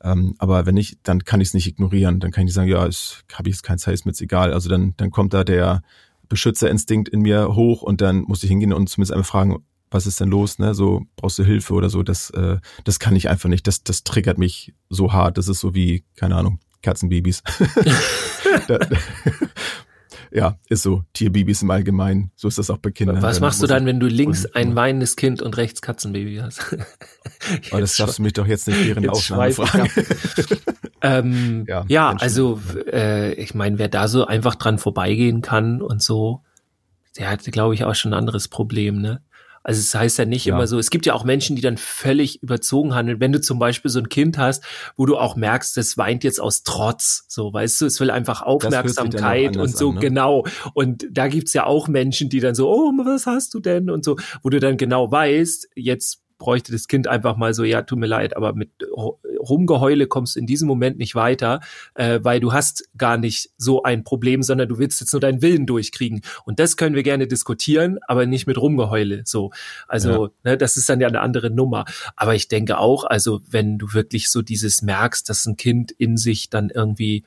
Ähm, 0.04 0.36
aber 0.38 0.66
wenn 0.66 0.76
nicht, 0.76 1.00
dann 1.02 1.24
kann 1.24 1.40
ich 1.40 1.48
es 1.48 1.54
nicht 1.54 1.66
ignorieren. 1.66 2.20
Dann 2.20 2.30
kann 2.30 2.46
ich 2.46 2.52
sagen, 2.52 2.70
ja, 2.70 2.86
ich 2.86 3.22
habe 3.32 3.50
jetzt 3.50 3.64
kein 3.64 3.78
Zeit, 3.78 3.94
ist 3.94 4.06
mir 4.06 4.12
jetzt 4.12 4.20
egal. 4.20 4.52
Also 4.52 4.68
dann, 4.68 4.94
dann 4.98 5.10
kommt 5.10 5.34
da 5.34 5.42
der 5.42 5.82
Beschützerinstinkt 6.30 7.10
in 7.10 7.20
mir 7.20 7.54
hoch 7.54 7.82
und 7.82 8.00
dann 8.00 8.22
musste 8.22 8.46
ich 8.46 8.50
hingehen 8.50 8.72
und 8.72 8.88
zumindest 8.88 9.12
einmal 9.12 9.24
fragen, 9.24 9.62
was 9.90 10.06
ist 10.06 10.20
denn 10.20 10.28
los, 10.28 10.58
ne? 10.58 10.72
So 10.72 11.02
brauchst 11.16 11.38
du 11.38 11.44
Hilfe 11.44 11.74
oder 11.74 11.90
so. 11.90 12.02
Das, 12.02 12.30
äh, 12.30 12.58
das 12.84 12.98
kann 13.00 13.16
ich 13.16 13.28
einfach 13.28 13.48
nicht. 13.48 13.66
Das, 13.66 13.82
das 13.82 14.04
triggert 14.04 14.38
mich 14.38 14.72
so 14.88 15.12
hart. 15.12 15.36
Das 15.36 15.48
ist 15.48 15.60
so 15.60 15.74
wie, 15.74 16.04
keine 16.16 16.36
Ahnung, 16.36 16.60
Katzenbabys. 16.82 17.42
Ja, 20.32 20.58
ist 20.68 20.82
so. 20.82 21.04
Tierbabys 21.12 21.62
im 21.62 21.70
Allgemeinen. 21.70 22.30
So 22.36 22.48
ist 22.48 22.58
das 22.58 22.70
auch 22.70 22.78
bei 22.78 22.90
Kindern. 22.90 23.20
Was 23.22 23.40
machst 23.40 23.62
du 23.62 23.66
dann, 23.66 23.86
wenn 23.86 23.98
du 23.98 24.06
links 24.06 24.46
ein 24.46 24.76
weinendes 24.76 25.16
Kind 25.16 25.42
und 25.42 25.56
rechts 25.56 25.82
Katzenbaby 25.82 26.36
hast? 26.36 26.76
oh, 27.72 27.78
das 27.78 27.96
darfst 27.96 28.18
du 28.18 28.22
mich 28.22 28.32
doch 28.32 28.46
jetzt 28.46 28.68
nicht 28.68 28.86
während 28.86 29.04
der 29.04 29.12
Aufnahme 29.12 29.52
fragen. 29.52 29.90
ähm, 31.02 31.64
ja, 31.66 31.84
ja 31.88 32.10
also 32.10 32.60
äh, 32.92 33.32
ich 33.34 33.54
meine, 33.54 33.78
wer 33.78 33.88
da 33.88 34.06
so 34.08 34.24
einfach 34.26 34.54
dran 34.54 34.78
vorbeigehen 34.78 35.42
kann 35.42 35.82
und 35.82 36.02
so, 36.02 36.42
der 37.18 37.30
hat, 37.30 37.42
glaube 37.44 37.74
ich, 37.74 37.84
auch 37.84 37.94
schon 37.94 38.12
ein 38.12 38.18
anderes 38.18 38.48
Problem, 38.48 39.00
ne? 39.00 39.22
Also 39.62 39.80
es 39.80 39.94
heißt 39.94 40.18
ja 40.18 40.24
nicht 40.24 40.46
ja. 40.46 40.54
immer 40.54 40.66
so, 40.66 40.78
es 40.78 40.90
gibt 40.90 41.06
ja 41.06 41.14
auch 41.14 41.24
Menschen, 41.24 41.54
die 41.54 41.62
dann 41.62 41.76
völlig 41.76 42.42
überzogen 42.42 42.94
handeln. 42.94 43.20
Wenn 43.20 43.32
du 43.32 43.40
zum 43.40 43.58
Beispiel 43.58 43.90
so 43.90 43.98
ein 43.98 44.08
Kind 44.08 44.38
hast, 44.38 44.64
wo 44.96 45.04
du 45.06 45.18
auch 45.18 45.36
merkst, 45.36 45.76
das 45.76 45.98
weint 45.98 46.24
jetzt 46.24 46.40
aus 46.40 46.62
Trotz, 46.62 47.24
so 47.28 47.52
weißt 47.52 47.80
du, 47.80 47.86
es 47.86 48.00
will 48.00 48.10
einfach 48.10 48.42
Aufmerksamkeit 48.42 49.56
und 49.56 49.76
so, 49.76 49.90
an, 49.90 49.94
ne? 49.96 50.00
genau. 50.00 50.46
Und 50.72 51.06
da 51.10 51.28
gibt's 51.28 51.52
ja 51.52 51.66
auch 51.66 51.88
Menschen, 51.88 52.30
die 52.30 52.40
dann 52.40 52.54
so, 52.54 52.70
oh, 52.70 52.92
was 53.04 53.26
hast 53.26 53.52
du 53.54 53.60
denn? 53.60 53.90
Und 53.90 54.04
so, 54.04 54.16
wo 54.42 54.48
du 54.48 54.60
dann 54.60 54.76
genau 54.76 55.10
weißt, 55.10 55.68
jetzt 55.74 56.22
bräuchte 56.40 56.72
das 56.72 56.88
Kind 56.88 57.06
einfach 57.06 57.36
mal 57.36 57.54
so, 57.54 57.62
ja, 57.62 57.82
tut 57.82 58.00
mir 58.00 58.06
leid, 58.06 58.36
aber 58.36 58.54
mit 58.54 58.70
Rumgeheule 59.38 60.08
kommst 60.08 60.34
du 60.34 60.40
in 60.40 60.46
diesem 60.46 60.66
Moment 60.66 60.98
nicht 60.98 61.14
weiter, 61.14 61.60
äh, 61.94 62.18
weil 62.22 62.40
du 62.40 62.52
hast 62.52 62.88
gar 62.96 63.16
nicht 63.16 63.50
so 63.56 63.84
ein 63.84 64.02
Problem, 64.02 64.42
sondern 64.42 64.68
du 64.68 64.78
willst 64.78 65.00
jetzt 65.00 65.12
nur 65.12 65.20
deinen 65.20 65.42
Willen 65.42 65.66
durchkriegen. 65.66 66.22
Und 66.44 66.58
das 66.58 66.76
können 66.76 66.96
wir 66.96 67.04
gerne 67.04 67.28
diskutieren, 67.28 68.00
aber 68.08 68.26
nicht 68.26 68.48
mit 68.48 68.58
Rumgeheule. 68.58 69.22
So, 69.24 69.52
also 69.86 70.26
ja. 70.26 70.32
ne, 70.42 70.56
das 70.56 70.76
ist 70.76 70.88
dann 70.88 71.00
ja 71.00 71.06
eine 71.06 71.20
andere 71.20 71.50
Nummer. 71.50 71.84
Aber 72.16 72.34
ich 72.34 72.48
denke 72.48 72.78
auch, 72.78 73.04
also 73.04 73.40
wenn 73.48 73.78
du 73.78 73.92
wirklich 73.92 74.30
so 74.30 74.42
dieses 74.42 74.82
merkst, 74.82 75.28
dass 75.28 75.46
ein 75.46 75.56
Kind 75.56 75.92
in 75.92 76.16
sich 76.16 76.50
dann 76.50 76.70
irgendwie 76.70 77.24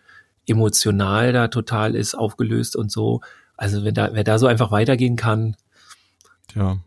emotional 0.48 1.32
da 1.32 1.48
total 1.48 1.96
ist, 1.96 2.16
aufgelöst 2.16 2.76
und 2.76 2.92
so. 2.92 3.22
Also 3.56 3.86
wenn 3.86 3.94
da, 3.94 4.10
wer 4.14 4.24
da 4.24 4.40
so 4.40 4.48
einfach 4.48 4.72
weitergehen 4.72 5.16
kann. 5.16 5.56
Ja, 6.56 6.80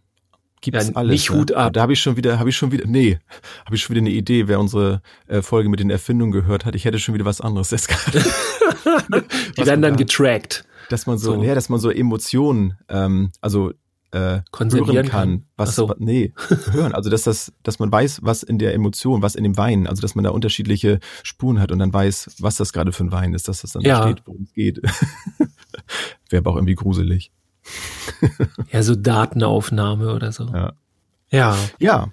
gibt's 0.61 0.89
ja, 0.89 0.95
alles. 0.95 1.13
Nicht 1.13 1.31
ne? 1.31 1.39
Hut 1.39 1.53
ab. 1.53 1.73
Da 1.73 1.83
habe 1.83 1.93
ich 1.93 2.01
schon 2.01 2.17
wieder, 2.17 2.39
habe 2.39 2.49
ich 2.49 2.57
schon 2.57 2.73
wieder, 2.73 2.87
nee, 2.87 3.19
habe 3.65 3.77
ich 3.77 3.83
schon 3.83 3.95
wieder 3.95 4.05
eine 4.05 4.15
Idee, 4.15 4.49
wer 4.49 4.61
unsere 4.61 5.03
äh, 5.27 5.43
Folge 5.43 5.69
mit 5.69 5.81
den 5.81 5.91
Erfindungen 5.91 6.33
gehört 6.33 6.65
hat. 6.65 6.75
Ich 6.75 6.85
hätte 6.85 6.99
schon 6.99 7.15
wieder 7.15 7.25
was 7.25 7.41
anderes 7.41 7.71
jetzt 7.71 7.89
gerade. 7.89 8.25
Die 9.57 9.67
werden 9.67 9.83
dann 9.83 9.97
getrackt. 9.97 10.65
Dass 10.89 11.07
man 11.07 11.19
so, 11.19 11.35
so. 11.35 11.43
ja, 11.43 11.55
dass 11.55 11.69
man 11.69 11.81
so 11.81 11.91
Emotionen, 11.91 12.75
ähm, 12.89 13.31
also 13.41 13.73
äh, 14.13 14.41
hören 14.57 14.95
kann, 14.95 15.09
kann. 15.09 15.47
was, 15.57 15.75
so. 15.75 15.95
nee, 15.99 16.33
hören. 16.71 16.95
Also 16.95 17.11
dass 17.11 17.25
das, 17.25 17.53
dass 17.63 17.79
man 17.79 17.91
weiß, 17.91 18.21
was 18.23 18.43
in 18.43 18.59
der 18.59 18.73
Emotion, 18.75 19.23
was 19.23 19.35
in 19.35 19.45
dem 19.45 19.57
Wein, 19.57 19.87
also 19.87 20.01
dass 20.01 20.15
man 20.15 20.25
da 20.25 20.31
unterschiedliche 20.31 21.01
Spuren 21.23 21.61
hat 21.61 21.73
und 21.73 21.81
dann 21.81 21.93
weiß, 21.93 22.37
was 22.39 22.57
das 22.57 22.73
gerade 22.73 22.93
für 22.93 23.05
ein 23.05 23.13
Wein 23.13 23.35
ist, 23.35 23.49
dass 23.49 23.63
das 23.63 23.73
dann 23.73 23.83
ja. 23.83 24.03
steht, 24.03 24.23
worum 24.27 24.43
es 24.45 24.53
geht. 24.55 24.81
Wäre 26.31 26.41
aber 26.41 26.53
auch 26.53 26.57
irgendwie 26.57 26.75
gruselig. 26.75 27.33
Ja, 28.73 28.83
so 28.83 28.95
Datenaufnahme 28.95 30.15
oder 30.15 30.33
so. 30.33 30.47
Ja. 30.47 30.73
Ja. 31.31 31.57
Ja. 31.79 32.11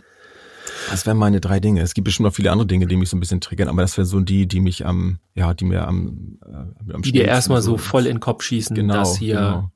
Das 0.90 1.06
wären 1.06 1.18
meine 1.18 1.40
drei 1.40 1.60
Dinge. 1.60 1.82
Es 1.82 1.94
gibt 1.94 2.06
bestimmt 2.06 2.26
noch 2.26 2.36
viele 2.36 2.52
andere 2.52 2.68
Dinge, 2.68 2.88
die 2.88 2.96
mich 2.96 3.10
so 3.10 3.18
ein 3.18 3.20
bisschen 3.20 3.42
triggern, 3.42 3.68
aber 3.68 3.82
das 3.82 3.98
wären 3.98 4.08
so 4.08 4.20
die, 4.20 4.48
die 4.48 4.60
mich 4.60 4.86
am, 4.86 5.20
ja, 5.34 5.54
die 5.54 5.66
mir 5.66 5.88
am, 5.88 6.40
äh, 6.46 6.94
am 6.94 7.02
Die 7.02 7.12
dir 7.12 7.26
erstmal 7.26 7.62
so 7.62 7.78
voll 7.78 8.06
in 8.06 8.16
den 8.16 8.20
Kopf 8.20 8.44
schießen, 8.44 8.76
genau, 8.76 8.96
dass 8.96 9.18
hier, 9.18 9.36
genau. 9.36 9.72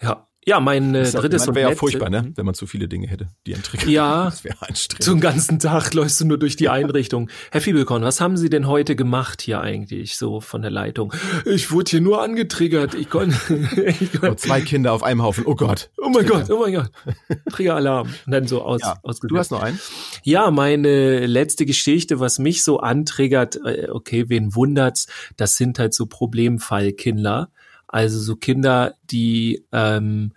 ja, 0.00 0.27
ja, 0.46 0.60
mein 0.60 0.94
äh, 0.94 1.10
drittes 1.10 1.46
und 1.46 1.54
wäre 1.56 1.70
ja 1.70 1.76
furchtbar, 1.76 2.08
ne? 2.08 2.32
wenn 2.34 2.46
man 2.46 2.54
zu 2.54 2.66
viele 2.66 2.88
Dinge 2.88 3.06
hätte, 3.06 3.28
die 3.46 3.54
einen 3.54 3.62
triggern. 3.62 3.90
Ja, 3.90 4.24
das 4.30 4.44
wäre 4.44 4.56
anstrengend. 4.66 5.04
Zum 5.04 5.20
ganzen 5.20 5.58
Tag 5.58 5.92
läufst 5.92 6.20
du 6.20 6.24
nur 6.24 6.38
durch 6.38 6.56
die 6.56 6.70
Einrichtung. 6.70 7.28
Herr 7.50 7.60
Fiebelkorn, 7.60 8.02
was 8.02 8.20
haben 8.20 8.36
Sie 8.38 8.48
denn 8.48 8.66
heute 8.66 8.96
gemacht 8.96 9.42
hier 9.42 9.60
eigentlich 9.60 10.16
so 10.16 10.40
von 10.40 10.62
der 10.62 10.70
Leitung? 10.70 11.12
Ich 11.44 11.70
wurde 11.70 11.90
hier 11.90 12.00
nur 12.00 12.22
angetriggert. 12.22 12.94
Ich 12.94 13.10
konnte. 13.10 13.36
ich 14.00 14.12
kon 14.12 14.30
oh, 14.30 14.34
zwei 14.36 14.62
Kinder 14.62 14.92
auf 14.92 15.02
einem 15.02 15.22
Haufen. 15.22 15.44
Oh 15.46 15.54
Gott. 15.54 15.90
Oh 15.98 16.08
mein 16.08 16.26
Trigger. 16.26 16.40
Gott. 16.40 16.50
Oh 16.50 16.60
mein 16.60 16.72
Gott. 16.72 16.90
Triggeralarm. 17.52 18.08
Und 18.24 18.32
dann 18.32 18.46
so 18.46 18.62
aus. 18.62 18.80
Ja, 18.82 18.96
du 19.04 19.36
hast 19.36 19.50
noch 19.50 19.62
einen? 19.62 19.78
Ja, 20.22 20.50
meine 20.50 21.26
letzte 21.26 21.66
Geschichte, 21.66 22.20
was 22.20 22.38
mich 22.38 22.64
so 22.64 22.80
antriggert. 22.80 23.58
Äh, 23.64 23.88
okay, 23.90 24.28
wen 24.28 24.54
wundert's? 24.54 25.08
Das 25.36 25.56
sind 25.56 25.78
halt 25.78 25.92
so 25.92 26.06
Problemfallkinder. 26.06 27.50
Also 27.88 28.20
so 28.20 28.36
Kinder, 28.36 28.94
die 29.10 29.64
ähm, 29.72 30.32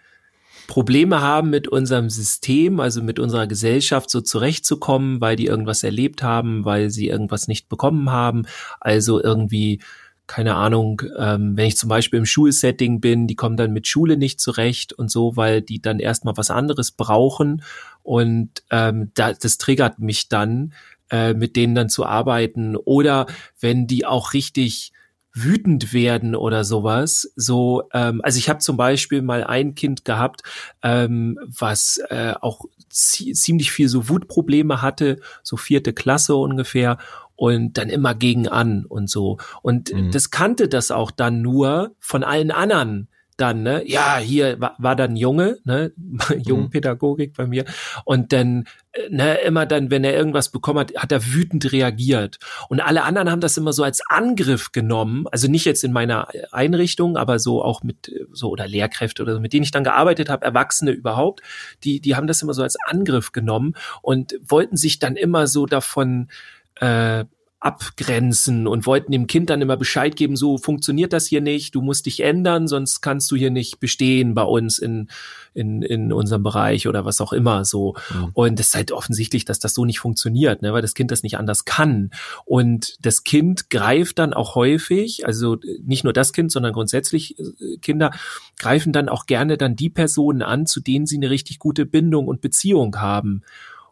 Probleme 0.67 1.21
haben 1.21 1.49
mit 1.49 1.67
unserem 1.67 2.09
System, 2.09 2.79
also 2.79 3.03
mit 3.03 3.19
unserer 3.19 3.45
Gesellschaft 3.45 4.09
so 4.09 4.21
zurechtzukommen, 4.21 5.19
weil 5.19 5.35
die 5.35 5.47
irgendwas 5.47 5.83
erlebt 5.83 6.23
haben, 6.23 6.63
weil 6.63 6.89
sie 6.89 7.09
irgendwas 7.09 7.49
nicht 7.49 7.67
bekommen 7.67 8.09
haben. 8.09 8.43
Also 8.79 9.21
irgendwie, 9.21 9.81
keine 10.27 10.55
Ahnung, 10.55 11.01
ähm, 11.17 11.57
wenn 11.57 11.67
ich 11.67 11.75
zum 11.75 11.89
Beispiel 11.89 12.19
im 12.19 12.25
Schulsetting 12.25 13.01
bin, 13.01 13.27
die 13.27 13.35
kommen 13.35 13.57
dann 13.57 13.73
mit 13.73 13.85
Schule 13.85 14.15
nicht 14.15 14.39
zurecht 14.39 14.93
und 14.93 15.11
so, 15.11 15.35
weil 15.35 15.61
die 15.61 15.81
dann 15.81 15.99
erstmal 15.99 16.37
was 16.37 16.51
anderes 16.51 16.91
brauchen. 16.91 17.63
Und 18.01 18.63
ähm, 18.69 19.11
da, 19.13 19.33
das 19.33 19.57
triggert 19.57 19.99
mich 19.99 20.29
dann, 20.29 20.73
äh, 21.09 21.33
mit 21.33 21.57
denen 21.57 21.75
dann 21.75 21.89
zu 21.89 22.05
arbeiten. 22.05 22.77
Oder 22.77 23.25
wenn 23.59 23.87
die 23.87 24.05
auch 24.05 24.33
richtig 24.33 24.93
wütend 25.33 25.93
werden 25.93 26.35
oder 26.35 26.63
sowas. 26.63 27.31
So, 27.35 27.83
ähm, 27.93 28.21
also 28.23 28.37
ich 28.37 28.49
habe 28.49 28.59
zum 28.59 28.77
Beispiel 28.77 29.21
mal 29.21 29.43
ein 29.43 29.75
Kind 29.75 30.05
gehabt, 30.05 30.43
ähm, 30.83 31.39
was 31.45 32.01
äh, 32.09 32.33
auch 32.39 32.65
ziemlich 32.89 33.71
viel 33.71 33.87
so 33.87 34.09
Wutprobleme 34.09 34.81
hatte, 34.81 35.19
so 35.43 35.57
vierte 35.57 35.93
Klasse 35.93 36.35
ungefähr 36.35 36.97
und 37.35 37.77
dann 37.77 37.89
immer 37.89 38.13
gegen 38.13 38.47
an 38.47 38.85
und 38.85 39.09
so. 39.09 39.37
Und 39.61 39.93
mhm. 39.93 40.11
das 40.11 40.29
kannte 40.29 40.67
das 40.67 40.91
auch 40.91 41.11
dann 41.11 41.41
nur 41.41 41.95
von 41.99 42.23
allen 42.23 42.51
anderen 42.51 43.07
dann, 43.41 43.63
ne, 43.63 43.83
ja, 43.87 44.17
hier 44.17 44.61
war, 44.61 44.75
war 44.77 44.95
dann 44.95 45.15
Junge, 45.15 45.57
ne, 45.63 45.91
Jungpädagogik 46.37 47.33
bei 47.35 47.47
mir. 47.47 47.65
Und 48.05 48.31
dann, 48.31 48.65
äh, 48.91 49.09
ne, 49.09 49.35
immer 49.39 49.65
dann, 49.65 49.89
wenn 49.89 50.03
er 50.03 50.13
irgendwas 50.13 50.49
bekommen 50.49 50.79
hat, 50.79 50.95
hat 50.95 51.11
er 51.11 51.33
wütend 51.33 51.71
reagiert. 51.71 52.37
Und 52.69 52.79
alle 52.79 53.03
anderen 53.03 53.31
haben 53.31 53.41
das 53.41 53.57
immer 53.57 53.73
so 53.73 53.83
als 53.83 54.01
Angriff 54.07 54.71
genommen. 54.71 55.25
Also 55.31 55.49
nicht 55.49 55.65
jetzt 55.65 55.83
in 55.83 55.91
meiner 55.91 56.27
Einrichtung, 56.51 57.17
aber 57.17 57.39
so 57.39 57.63
auch 57.63 57.83
mit 57.83 58.09
äh, 58.09 58.25
so 58.31 58.49
oder 58.49 58.67
Lehrkräfte 58.67 59.23
oder 59.23 59.33
so, 59.33 59.39
mit 59.39 59.53
denen 59.53 59.63
ich 59.63 59.71
dann 59.71 59.83
gearbeitet 59.83 60.29
habe, 60.29 60.45
Erwachsene 60.45 60.91
überhaupt, 60.91 61.41
die, 61.83 61.99
die 61.99 62.15
haben 62.15 62.27
das 62.27 62.41
immer 62.43 62.53
so 62.53 62.61
als 62.61 62.77
Angriff 62.85 63.31
genommen 63.31 63.73
und 64.03 64.35
wollten 64.47 64.77
sich 64.77 64.99
dann 64.99 65.15
immer 65.15 65.47
so 65.47 65.65
davon 65.65 66.29
äh, 66.75 67.25
abgrenzen 67.61 68.65
und 68.65 68.87
wollten 68.87 69.11
dem 69.11 69.27
Kind 69.27 69.51
dann 69.51 69.61
immer 69.61 69.77
Bescheid 69.77 70.15
geben, 70.15 70.35
so 70.35 70.57
funktioniert 70.57 71.13
das 71.13 71.27
hier 71.27 71.41
nicht, 71.41 71.75
du 71.75 71.81
musst 71.81 72.07
dich 72.07 72.21
ändern, 72.21 72.67
sonst 72.67 73.01
kannst 73.01 73.29
du 73.29 73.35
hier 73.35 73.51
nicht 73.51 73.79
bestehen 73.79 74.33
bei 74.33 74.41
uns 74.41 74.79
in, 74.79 75.09
in, 75.53 75.83
in 75.83 76.11
unserem 76.11 76.41
Bereich 76.41 76.87
oder 76.87 77.05
was 77.05 77.21
auch 77.21 77.33
immer 77.33 77.63
so. 77.63 77.93
Mhm. 78.11 78.29
Und 78.33 78.59
es 78.59 78.69
ist 78.69 78.75
halt 78.75 78.91
offensichtlich, 78.91 79.45
dass 79.45 79.59
das 79.59 79.75
so 79.75 79.85
nicht 79.85 79.99
funktioniert, 79.99 80.63
ne, 80.63 80.73
weil 80.73 80.81
das 80.81 80.95
Kind 80.95 81.11
das 81.11 81.21
nicht 81.21 81.37
anders 81.37 81.63
kann. 81.63 82.09
Und 82.45 82.97
das 83.05 83.23
Kind 83.23 83.69
greift 83.69 84.17
dann 84.17 84.33
auch 84.33 84.55
häufig, 84.55 85.27
also 85.27 85.57
nicht 85.83 86.03
nur 86.03 86.13
das 86.13 86.33
Kind, 86.33 86.51
sondern 86.51 86.73
grundsätzlich 86.73 87.37
äh, 87.37 87.77
Kinder 87.77 88.09
greifen 88.57 88.91
dann 88.91 89.07
auch 89.07 89.27
gerne 89.27 89.57
dann 89.57 89.75
die 89.75 89.91
Personen 89.91 90.41
an, 90.41 90.65
zu 90.65 90.79
denen 90.79 91.05
sie 91.05 91.17
eine 91.17 91.29
richtig 91.29 91.59
gute 91.59 91.85
Bindung 91.85 92.27
und 92.27 92.41
Beziehung 92.41 92.95
haben. 92.99 93.43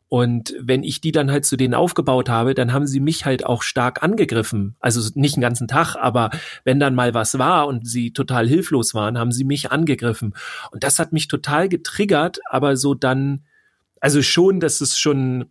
Und 0.10 0.56
wenn 0.60 0.82
ich 0.82 1.01
die 1.01 1.12
dann 1.12 1.30
halt 1.30 1.46
zu 1.46 1.56
denen 1.56 1.75
aufgebaut 1.75 2.30
habe, 2.30 2.56
dann 2.56 2.74
haben 2.74 2.88
sie 2.88 3.00
mich 3.00 3.25
halt 3.25 3.46
auch 3.46 3.62
stark 3.62 4.01
angegriffen. 4.01 4.75
Also 4.80 5.08
nicht 5.13 5.36
den 5.36 5.42
ganzen 5.42 5.68
Tag, 5.68 5.96
aber 5.96 6.32
wenn 6.63 6.80
dann 6.80 6.96
mal 6.96 7.13
was 7.13 7.38
war 7.38 7.68
und 7.68 7.88
sie 7.88 8.12
total 8.12 8.48
hilflos 8.48 8.96
waren, 8.96 9.20
haben 9.20 9.32
sie 9.32 9.44
mich 9.44 9.72
angegriffen. 9.72 10.34
Und 10.72 10.84
das 10.84 10.98
hat 10.98 11.13
mich 11.13 11.28
total 11.28 11.70
getriggert, 11.70 12.39
aber 12.50 12.75
so 12.75 12.96
dann, 12.96 13.46
also 14.01 14.24
schon, 14.24 14.60
dass 14.60 14.82
es 14.82 14.98
schon 14.98 15.46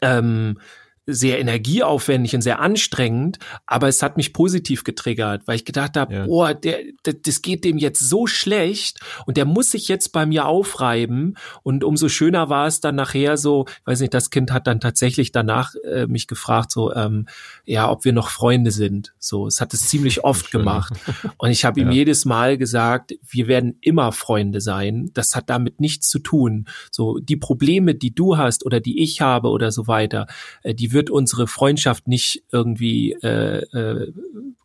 ähm, 0.00 0.58
sehr 1.06 1.38
energieaufwendig 1.38 2.34
und 2.34 2.42
sehr 2.42 2.60
anstrengend, 2.60 3.38
aber 3.64 3.88
es 3.88 4.02
hat 4.02 4.16
mich 4.16 4.32
positiv 4.32 4.84
getriggert, 4.84 5.42
weil 5.46 5.56
ich 5.56 5.64
gedacht 5.64 5.96
habe, 5.96 6.12
ja. 6.12 6.26
boah, 6.26 6.52
der, 6.52 6.80
der, 7.04 7.14
das 7.14 7.42
geht 7.42 7.64
dem 7.64 7.78
jetzt 7.78 8.00
so 8.00 8.26
schlecht 8.26 9.00
und 9.24 9.36
der 9.36 9.44
muss 9.44 9.70
sich 9.70 9.88
jetzt 9.88 10.12
bei 10.12 10.26
mir 10.26 10.46
aufreiben 10.46 11.36
und 11.62 11.84
umso 11.84 12.08
schöner 12.08 12.48
war 12.48 12.66
es 12.66 12.80
dann 12.80 12.96
nachher 12.96 13.36
so, 13.36 13.66
weiß 13.84 14.00
nicht, 14.00 14.14
das 14.14 14.30
Kind 14.30 14.50
hat 14.50 14.66
dann 14.66 14.80
tatsächlich 14.80 15.30
danach 15.30 15.74
äh, 15.84 16.06
mich 16.06 16.26
gefragt, 16.26 16.72
so, 16.72 16.92
ähm, 16.92 17.26
ja, 17.64 17.88
ob 17.88 18.04
wir 18.04 18.12
noch 18.12 18.28
Freunde 18.28 18.70
sind. 18.72 19.14
So, 19.18 19.46
es 19.46 19.60
hat 19.60 19.74
es 19.74 19.88
ziemlich 19.88 20.24
oft 20.24 20.50
gemacht 20.50 20.94
und 21.38 21.50
ich 21.50 21.64
habe 21.64 21.80
ihm 21.80 21.90
jedes 21.90 22.24
Mal 22.24 22.58
gesagt, 22.58 23.14
wir 23.22 23.46
werden 23.46 23.78
immer 23.80 24.12
Freunde 24.12 24.60
sein. 24.60 25.10
Das 25.14 25.36
hat 25.36 25.50
damit 25.50 25.80
nichts 25.80 26.08
zu 26.08 26.18
tun. 26.18 26.66
So, 26.90 27.18
die 27.18 27.36
Probleme, 27.36 27.94
die 27.94 28.14
du 28.14 28.36
hast 28.36 28.66
oder 28.66 28.80
die 28.80 29.02
ich 29.02 29.20
habe 29.20 29.48
oder 29.48 29.70
so 29.70 29.86
weiter, 29.86 30.26
äh, 30.62 30.74
die 30.74 30.92
wird 30.96 31.10
unsere 31.10 31.46
Freundschaft 31.46 32.08
nicht 32.08 32.42
irgendwie 32.50 33.12
äh, 33.22 33.58
äh, 33.58 34.12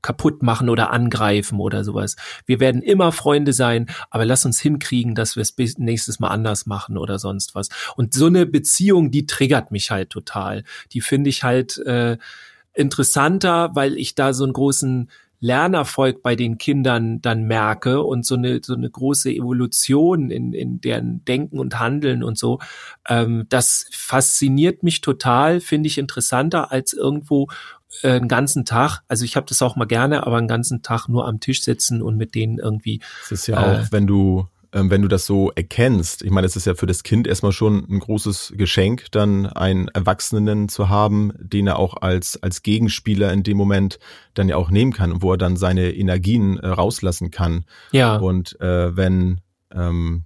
kaputt 0.01 0.41
machen 0.41 0.69
oder 0.69 0.91
angreifen 0.91 1.59
oder 1.59 1.83
sowas. 1.83 2.15
Wir 2.45 2.61
werden 2.61 2.81
immer 2.81 3.11
Freunde 3.11 3.51
sein, 3.51 3.87
aber 4.09 4.23
lass 4.25 4.45
uns 4.45 4.61
hinkriegen, 4.61 5.13
dass 5.13 5.35
wir 5.35 5.41
es 5.41 5.77
nächstes 5.77 6.21
Mal 6.21 6.29
anders 6.29 6.65
machen 6.65 6.97
oder 6.97 7.19
sonst 7.19 7.53
was. 7.53 7.67
Und 7.97 8.13
so 8.13 8.27
eine 8.27 8.45
Beziehung, 8.45 9.11
die 9.11 9.25
triggert 9.25 9.71
mich 9.71 9.91
halt 9.91 10.09
total. 10.09 10.63
Die 10.93 11.01
finde 11.01 11.29
ich 11.29 11.43
halt 11.43 11.77
äh, 11.79 12.17
interessanter, 12.73 13.71
weil 13.73 13.97
ich 13.97 14.15
da 14.15 14.33
so 14.33 14.45
einen 14.45 14.53
großen 14.53 15.09
Lernerfolg 15.41 16.21
bei 16.21 16.35
den 16.35 16.57
Kindern 16.59 17.19
dann 17.21 17.43
merke 17.43 18.03
und 18.03 18.25
so 18.25 18.35
eine 18.35 18.61
so 18.63 18.75
eine 18.75 18.89
große 18.89 19.31
Evolution 19.31 20.29
in, 20.29 20.53
in 20.53 20.79
deren 20.81 21.25
Denken 21.25 21.59
und 21.59 21.79
Handeln 21.79 22.23
und 22.23 22.37
so, 22.37 22.59
ähm, 23.09 23.47
das 23.49 23.87
fasziniert 23.91 24.83
mich 24.83 25.01
total, 25.01 25.59
finde 25.59 25.87
ich 25.87 25.97
interessanter 25.97 26.71
als 26.71 26.93
irgendwo 26.93 27.47
äh, 28.03 28.11
einen 28.11 28.27
ganzen 28.27 28.65
Tag, 28.65 29.01
also 29.07 29.25
ich 29.25 29.35
habe 29.35 29.47
das 29.47 29.63
auch 29.63 29.75
mal 29.75 29.85
gerne, 29.85 30.27
aber 30.27 30.37
einen 30.37 30.47
ganzen 30.47 30.83
Tag 30.83 31.07
nur 31.09 31.27
am 31.27 31.39
Tisch 31.39 31.63
sitzen 31.63 32.03
und 32.03 32.17
mit 32.17 32.35
denen 32.35 32.59
irgendwie. 32.59 33.01
Es 33.23 33.31
ist 33.31 33.47
ja 33.47 33.55
äh, 33.55 33.81
auch, 33.81 33.91
wenn 33.91 34.05
du 34.05 34.47
wenn 34.73 35.01
du 35.01 35.07
das 35.07 35.25
so 35.25 35.51
erkennst, 35.51 36.21
ich 36.21 36.31
meine, 36.31 36.47
es 36.47 36.55
ist 36.55 36.65
ja 36.65 36.75
für 36.75 36.85
das 36.85 37.03
Kind 37.03 37.27
erstmal 37.27 37.51
schon 37.51 37.85
ein 37.89 37.99
großes 37.99 38.53
Geschenk, 38.55 39.07
dann 39.11 39.45
einen 39.45 39.89
Erwachsenen 39.89 40.69
zu 40.69 40.87
haben, 40.87 41.33
den 41.39 41.67
er 41.67 41.77
auch 41.77 41.97
als, 42.01 42.41
als 42.41 42.63
Gegenspieler 42.63 43.33
in 43.33 43.43
dem 43.43 43.57
Moment 43.57 43.99
dann 44.33 44.47
ja 44.47 44.55
auch 44.55 44.71
nehmen 44.71 44.93
kann 44.93 45.11
und 45.11 45.21
wo 45.21 45.33
er 45.33 45.37
dann 45.37 45.57
seine 45.57 45.93
Energien 45.93 46.57
äh, 46.57 46.67
rauslassen 46.67 47.31
kann. 47.31 47.65
Ja. 47.91 48.15
Und 48.15 48.59
äh, 48.61 48.95
wenn, 48.95 49.41
ähm, 49.73 50.23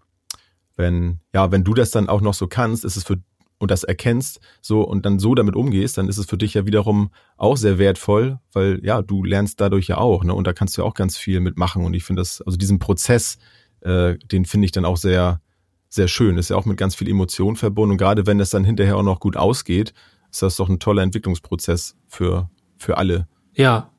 wenn, 0.75 1.21
ja, 1.33 1.51
wenn 1.51 1.63
du 1.63 1.73
das 1.73 1.89
dann 1.89 2.07
auch 2.07 2.21
noch 2.21 2.35
so 2.35 2.47
kannst, 2.47 2.85
ist 2.85 2.97
es 2.97 3.03
für 3.03 3.17
und 3.57 3.71
das 3.71 3.83
erkennst 3.83 4.41
so 4.61 4.81
und 4.81 5.05
dann 5.05 5.17
so 5.17 5.33
damit 5.33 5.55
umgehst, 5.55 5.97
dann 5.97 6.09
ist 6.09 6.17
es 6.17 6.25
für 6.25 6.37
dich 6.37 6.53
ja 6.55 6.65
wiederum 6.65 7.09
auch 7.37 7.55
sehr 7.55 7.77
wertvoll, 7.77 8.39
weil 8.51 8.79
ja, 8.83 9.01
du 9.01 9.23
lernst 9.23 9.61
dadurch 9.61 9.87
ja 9.87 9.97
auch, 9.97 10.23
ne? 10.23 10.33
Und 10.33 10.45
da 10.45 10.53
kannst 10.53 10.77
du 10.77 10.81
ja 10.81 10.87
auch 10.87 10.93
ganz 10.93 11.17
viel 11.17 11.39
mitmachen. 11.39 11.85
Und 11.85 11.93
ich 11.93 12.03
finde 12.03 12.21
das, 12.21 12.41
also 12.41 12.57
diesen 12.57 12.79
Prozess, 12.79 13.37
äh, 13.86 14.18
den 14.18 14.46
finde 14.46 14.65
ich 14.65 14.72
dann 14.72 14.84
auch 14.84 14.98
sehr, 14.98 15.42
sehr 15.89 16.08
schön. 16.08 16.38
Ist 16.38 16.50
ja 16.50 16.58
auch 16.58 16.65
mit 16.65 16.77
ganz 16.77 16.96
viel 16.96 17.08
Emotion 17.08 17.56
verbunden. 17.56 17.94
Und 17.94 17.98
gerade 17.98 18.25
wenn 18.25 18.39
es 18.39 18.50
dann 18.50 18.65
hinterher 18.65 18.98
auch 18.98 19.04
noch 19.04 19.20
gut 19.20 19.38
ausgeht, 19.38 19.94
ist 20.32 20.42
das 20.42 20.56
doch 20.56 20.68
ein 20.68 20.80
toller 20.80 21.04
Entwicklungsprozess 21.04 21.96
für, 22.08 22.50
für 22.77 22.98
alle. 22.98 23.27
Ja. 23.54 23.92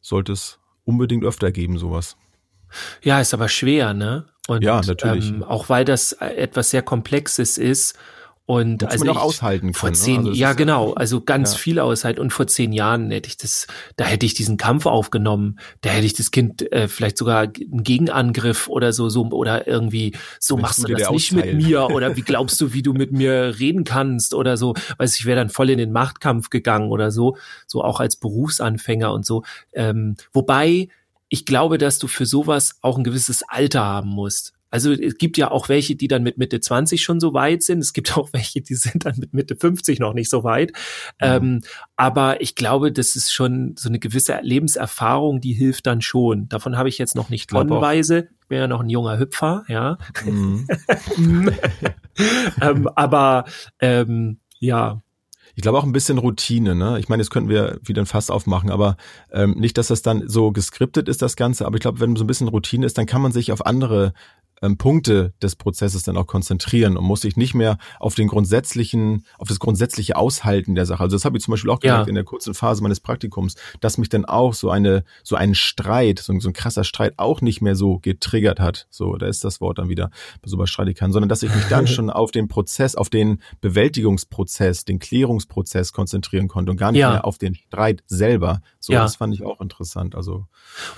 Sollte 0.00 0.32
es 0.32 0.58
unbedingt 0.84 1.24
öfter 1.24 1.52
geben, 1.52 1.78
sowas. 1.78 2.16
Ja, 3.02 3.20
ist 3.20 3.34
aber 3.34 3.48
schwer, 3.48 3.94
ne? 3.94 4.26
Und, 4.48 4.62
ja, 4.62 4.80
natürlich. 4.80 5.28
Ähm, 5.28 5.42
auch 5.42 5.68
weil 5.68 5.84
das 5.84 6.12
etwas 6.12 6.70
sehr 6.70 6.82
Komplexes 6.82 7.58
ist 7.58 7.98
und 8.46 8.82
Muss 8.82 8.92
also 8.92 9.04
man 9.04 9.16
auch 9.16 9.22
aushalten 9.22 9.74
vor 9.74 9.88
können. 9.88 9.96
Zehn, 9.96 10.22
ne? 10.22 10.28
also 10.28 10.40
ja, 10.40 10.52
genau. 10.52 10.94
Also 10.94 11.20
ganz 11.20 11.54
ja. 11.54 11.58
viel 11.58 11.78
aushalten. 11.80 12.20
Und 12.20 12.32
vor 12.32 12.46
zehn 12.46 12.72
Jahren 12.72 13.10
hätte 13.10 13.28
ich 13.28 13.36
das, 13.36 13.66
da 13.96 14.04
hätte 14.04 14.24
ich 14.24 14.34
diesen 14.34 14.56
Kampf 14.56 14.86
aufgenommen. 14.86 15.58
Da 15.80 15.90
hätte 15.90 16.06
ich 16.06 16.12
das 16.12 16.30
Kind 16.30 16.70
äh, 16.70 16.86
vielleicht 16.86 17.18
sogar 17.18 17.40
einen 17.40 17.82
Gegenangriff 17.82 18.68
oder 18.68 18.92
so, 18.92 19.08
so 19.08 19.24
oder 19.30 19.66
irgendwie 19.66 20.14
so 20.38 20.54
Wenn 20.54 20.62
machst 20.62 20.88
du 20.88 20.94
das 20.94 21.10
nicht 21.10 21.32
mit 21.32 21.42
austeilt. 21.42 21.66
mir 21.66 21.90
oder 21.90 22.14
wie 22.14 22.22
glaubst 22.22 22.60
du, 22.60 22.72
wie 22.72 22.82
du 22.82 22.92
mit 22.92 23.10
mir 23.10 23.58
reden 23.58 23.82
kannst 23.82 24.32
oder 24.32 24.56
so. 24.56 24.74
Weiß 24.96 25.18
ich 25.18 25.26
wäre 25.26 25.36
dann 25.36 25.50
voll 25.50 25.70
in 25.70 25.78
den 25.78 25.90
Machtkampf 25.90 26.48
gegangen 26.48 26.92
oder 26.92 27.10
so, 27.10 27.36
so 27.66 27.82
auch 27.82 27.98
als 27.98 28.14
Berufsanfänger 28.14 29.12
und 29.12 29.26
so. 29.26 29.42
Ähm, 29.72 30.14
wobei 30.32 30.88
ich 31.28 31.46
glaube, 31.46 31.78
dass 31.78 31.98
du 31.98 32.06
für 32.06 32.26
sowas 32.26 32.78
auch 32.80 32.96
ein 32.96 33.02
gewisses 33.02 33.42
Alter 33.48 33.84
haben 33.84 34.10
musst. 34.10 34.52
Also 34.76 34.92
es 34.92 35.16
gibt 35.16 35.38
ja 35.38 35.50
auch 35.50 35.70
welche, 35.70 35.96
die 35.96 36.06
dann 36.06 36.22
mit 36.22 36.36
Mitte 36.36 36.60
20 36.60 37.02
schon 37.02 37.18
so 37.18 37.32
weit 37.32 37.62
sind. 37.62 37.78
Es 37.78 37.94
gibt 37.94 38.14
auch 38.18 38.28
welche, 38.34 38.60
die 38.60 38.74
sind 38.74 39.06
dann 39.06 39.14
mit 39.16 39.32
Mitte 39.32 39.56
50 39.56 40.00
noch 40.00 40.12
nicht 40.12 40.28
so 40.28 40.44
weit. 40.44 40.72
Ähm, 41.18 41.62
aber 41.96 42.42
ich 42.42 42.56
glaube, 42.56 42.92
das 42.92 43.16
ist 43.16 43.32
schon 43.32 43.74
so 43.78 43.88
eine 43.88 43.98
gewisse 43.98 44.38
Lebenserfahrung, 44.42 45.40
die 45.40 45.54
hilft 45.54 45.86
dann 45.86 46.02
schon. 46.02 46.50
Davon 46.50 46.76
habe 46.76 46.90
ich 46.90 46.98
jetzt 46.98 47.16
noch 47.16 47.30
nicht 47.30 47.48
tonnenweise. 47.48 48.28
Ich 48.42 48.48
bin 48.48 48.58
ja 48.58 48.68
noch 48.68 48.80
ein 48.80 48.90
junger 48.90 49.18
Hüpfer, 49.18 49.64
ja. 49.66 49.96
Mhm. 50.26 50.68
ähm, 52.60 52.88
aber 52.94 53.46
ähm, 53.80 54.40
ja, 54.58 55.00
Ich 55.54 55.62
glaube 55.62 55.78
auch 55.78 55.84
ein 55.84 55.92
bisschen 55.92 56.18
Routine, 56.18 56.74
ne? 56.74 56.98
Ich 56.98 57.08
meine, 57.08 57.22
das 57.22 57.30
könnten 57.30 57.48
wir 57.48 57.78
wieder 57.82 58.02
ein 58.02 58.06
Fass 58.06 58.28
aufmachen, 58.28 58.70
aber 58.70 58.98
ähm, 59.32 59.52
nicht, 59.52 59.78
dass 59.78 59.86
das 59.88 60.02
dann 60.02 60.28
so 60.28 60.52
geskriptet 60.52 61.08
ist, 61.08 61.22
das 61.22 61.34
Ganze, 61.34 61.64
aber 61.64 61.76
ich 61.76 61.80
glaube, 61.80 62.00
wenn 62.00 62.14
so 62.14 62.24
ein 62.24 62.26
bisschen 62.26 62.48
Routine 62.48 62.84
ist, 62.84 62.98
dann 62.98 63.06
kann 63.06 63.22
man 63.22 63.32
sich 63.32 63.52
auf 63.52 63.64
andere 63.64 64.12
ähm, 64.62 64.78
Punkte 64.78 65.34
des 65.42 65.56
Prozesses 65.56 66.02
dann 66.02 66.16
auch 66.16 66.26
konzentrieren 66.26 66.96
und 66.96 67.04
muss 67.04 67.20
sich 67.20 67.36
nicht 67.36 67.54
mehr 67.54 67.78
auf 68.00 68.14
den 68.14 68.28
grundsätzlichen, 68.28 69.24
auf 69.38 69.48
das 69.48 69.58
grundsätzliche 69.58 70.16
Aushalten 70.16 70.74
der 70.74 70.86
Sache. 70.86 71.02
Also 71.02 71.16
das 71.16 71.24
habe 71.24 71.36
ich 71.36 71.44
zum 71.44 71.52
Beispiel 71.52 71.70
auch 71.70 71.82
Ja. 71.82 71.92
gemerkt 71.92 72.08
in 72.08 72.14
der 72.14 72.24
kurzen 72.24 72.54
Phase 72.54 72.82
meines 72.82 73.00
Praktikums, 73.00 73.54
dass 73.80 73.98
mich 73.98 74.08
dann 74.08 74.24
auch 74.24 74.54
so 74.54 74.70
eine, 74.70 75.04
so 75.22 75.36
ein 75.36 75.54
Streit, 75.54 76.18
so, 76.20 76.32
ein- 76.32 76.40
so 76.40 76.48
ein 76.48 76.52
krasser 76.54 76.84
Streit 76.84 77.14
auch 77.18 77.40
nicht 77.42 77.60
mehr 77.60 77.76
so 77.76 77.98
getriggert 77.98 78.58
hat. 78.60 78.86
So, 78.90 79.16
da 79.16 79.26
ist 79.26 79.44
das 79.44 79.60
Wort 79.60 79.78
dann 79.78 79.88
wieder 79.88 80.10
so 80.44 80.56
bei 80.56 80.66
Streitigkeiten, 80.66 81.12
sondern 81.12 81.28
dass 81.28 81.42
ich 81.42 81.54
mich 81.54 81.64
dann 81.68 81.86
schon 81.86 82.08
auf 82.10 82.30
den 82.30 82.48
Prozess, 82.48 82.94
auf 82.94 83.10
den 83.10 83.40
Bewältigungsprozess, 83.60 84.84
den 84.84 84.98
Klärungsprozess 84.98 85.92
konzentrieren 85.92 86.48
konnte 86.48 86.70
und 86.70 86.76
gar 86.76 86.92
nicht 86.92 87.00
Ja. 87.00 87.10
mehr 87.10 87.24
auf 87.24 87.38
den 87.38 87.54
Streit 87.54 88.02
selber. 88.06 88.60
So, 88.80 88.92
Ja. 88.92 89.02
das 89.02 89.16
fand 89.16 89.34
ich 89.34 89.44
auch 89.44 89.60
interessant. 89.60 90.14
Also, 90.14 90.46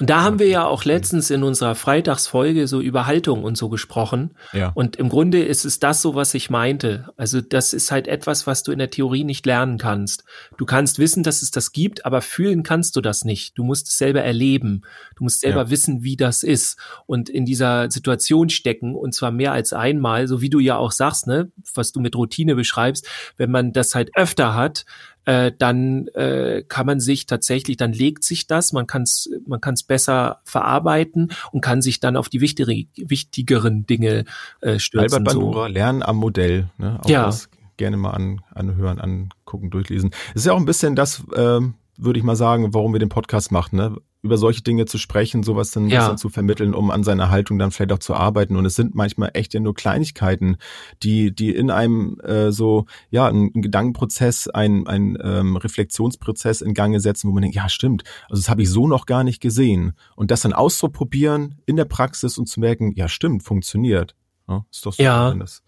Und 0.00 0.10
da 0.10 0.22
haben 0.22 0.38
wir 0.38 0.48
ja 0.48 0.66
auch 0.66 0.84
letztens 0.84 1.30
in 1.30 1.42
unserer 1.42 1.74
Freitagsfolge 1.74 2.66
so 2.66 2.80
über 2.80 3.06
Haltung 3.06 3.44
und 3.48 3.56
so 3.58 3.68
gesprochen. 3.68 4.36
ja. 4.52 4.70
Und 4.76 4.94
im 4.94 5.08
Grunde 5.08 5.42
ist 5.42 5.64
es 5.64 5.80
das 5.80 6.00
so, 6.02 6.14
was 6.14 6.34
ich 6.34 6.50
meinte. 6.50 7.08
Also 7.16 7.40
das 7.40 7.72
ist 7.72 7.90
halt 7.90 8.06
etwas, 8.06 8.46
was 8.46 8.62
du 8.62 8.70
in 8.70 8.78
der 8.78 8.90
Theorie 8.90 9.24
nicht 9.24 9.44
lernen 9.46 9.78
kannst. 9.78 10.22
Du 10.56 10.64
kannst 10.64 11.00
wissen, 11.00 11.24
dass 11.24 11.42
es 11.42 11.50
das 11.50 11.72
gibt, 11.72 12.06
aber 12.06 12.20
fühlen 12.22 12.62
kannst 12.62 12.94
du 12.94 13.00
das 13.00 13.24
nicht. 13.24 13.58
Du 13.58 13.64
musst 13.64 13.88
es 13.88 13.98
selber 13.98 14.22
erleben. 14.22 14.82
Du 15.16 15.24
musst 15.24 15.40
selber 15.40 15.62
Ja. 15.64 15.70
wissen, 15.70 16.04
wie 16.04 16.16
das 16.16 16.44
ist 16.44 16.78
und 17.06 17.28
in 17.28 17.44
dieser 17.44 17.90
Situation 17.90 18.50
stecken 18.50 18.94
und 18.94 19.14
zwar 19.14 19.32
mehr 19.32 19.50
als 19.52 19.72
einmal, 19.72 20.28
so 20.28 20.40
wie 20.40 20.50
du 20.50 20.60
ja 20.60 20.76
auch 20.76 20.92
sagst, 20.92 21.26
ne, 21.26 21.50
was 21.74 21.90
du 21.90 22.00
mit 22.00 22.14
Routine 22.14 22.54
beschreibst. 22.54 23.08
Wenn 23.36 23.50
man 23.50 23.72
das 23.72 23.94
halt 23.94 24.10
öfter 24.14 24.54
hat, 24.54 24.84
äh, 25.28 25.52
dann 25.58 26.08
äh, 26.14 26.64
kann 26.66 26.86
man 26.86 27.00
sich 27.00 27.26
tatsächlich, 27.26 27.76
dann 27.76 27.92
legt 27.92 28.24
sich 28.24 28.46
das, 28.46 28.72
man 28.72 28.86
kann 28.86 29.02
es 29.02 29.28
man 29.46 29.60
kann's 29.60 29.82
besser 29.82 30.40
verarbeiten 30.44 31.32
und 31.52 31.60
kann 31.60 31.82
sich 31.82 32.00
dann 32.00 32.16
auf 32.16 32.30
die 32.30 32.40
wichtigere, 32.40 32.84
wichtigeren 32.96 33.84
Dinge 33.84 34.24
äh, 34.62 34.78
stürzen. 34.78 35.18
Albert 35.18 35.32
so. 35.34 35.40
Bandura, 35.40 35.66
Lernen 35.66 36.02
am 36.02 36.16
Modell. 36.16 36.70
Ne? 36.78 36.98
Auch 37.02 37.10
Ja. 37.10 37.26
das 37.26 37.50
gerne 37.76 37.98
mal 37.98 38.12
an, 38.12 38.40
anhören, 38.54 38.98
angucken, 38.98 39.68
durchlesen. 39.68 40.12
Es 40.30 40.36
ist 40.42 40.46
ja 40.46 40.54
auch 40.54 40.58
ein 40.58 40.64
bisschen 40.64 40.96
das, 40.96 41.22
ähm, 41.36 41.74
würde 41.98 42.18
ich 42.18 42.24
mal 42.24 42.36
sagen, 42.36 42.72
warum 42.72 42.92
wir 42.92 43.00
den 43.00 43.08
Podcast 43.08 43.52
machen, 43.52 43.76
ne? 43.76 43.96
über 44.20 44.36
solche 44.36 44.62
Dinge 44.62 44.84
zu 44.86 44.98
sprechen, 44.98 45.44
sowas 45.44 45.70
dann, 45.70 45.88
Ja. 45.88 46.08
dann 46.08 46.18
zu 46.18 46.28
vermitteln, 46.28 46.74
um 46.74 46.90
an 46.90 47.04
seiner 47.04 47.30
Haltung 47.30 47.56
dann 47.58 47.70
vielleicht 47.70 47.92
auch 47.92 47.98
zu 48.00 48.14
arbeiten. 48.14 48.56
Und 48.56 48.66
es 48.66 48.74
sind 48.74 48.96
manchmal 48.96 49.30
echt 49.34 49.54
ja 49.54 49.60
nur 49.60 49.74
Kleinigkeiten, 49.74 50.56
die, 51.04 51.32
die 51.32 51.54
in 51.54 51.70
einem 51.70 52.18
äh, 52.24 52.50
so, 52.50 52.86
ja, 53.10 53.28
einen 53.28 53.52
Gedankenprozess, 53.62 54.48
ein, 54.48 54.88
ein 54.88 55.16
ähm, 55.22 55.56
Reflexionsprozess 55.56 56.60
in 56.62 56.74
Gange 56.74 56.98
setzen, 56.98 57.28
wo 57.28 57.32
man 57.32 57.42
denkt, 57.42 57.56
ja, 57.56 57.68
stimmt, 57.68 58.02
also 58.28 58.40
das 58.42 58.48
habe 58.50 58.62
ich 58.62 58.70
so 58.70 58.88
noch 58.88 59.06
gar 59.06 59.22
nicht 59.22 59.40
gesehen. 59.40 59.92
Und 60.16 60.30
das 60.32 60.40
dann 60.42 60.52
auszuprobieren 60.52 61.60
in 61.66 61.76
der 61.76 61.84
Praxis 61.84 62.38
und 62.38 62.46
zu 62.48 62.58
merken, 62.60 62.92
ja, 62.96 63.08
stimmt, 63.08 63.44
funktioniert. 63.44 64.14
Ja, 64.48 64.64
ist 64.72 64.84
doch 64.84 64.94
so, 64.94 65.02
Ja. 65.02 65.30
wenn, 65.30 65.38
das, 65.40 65.62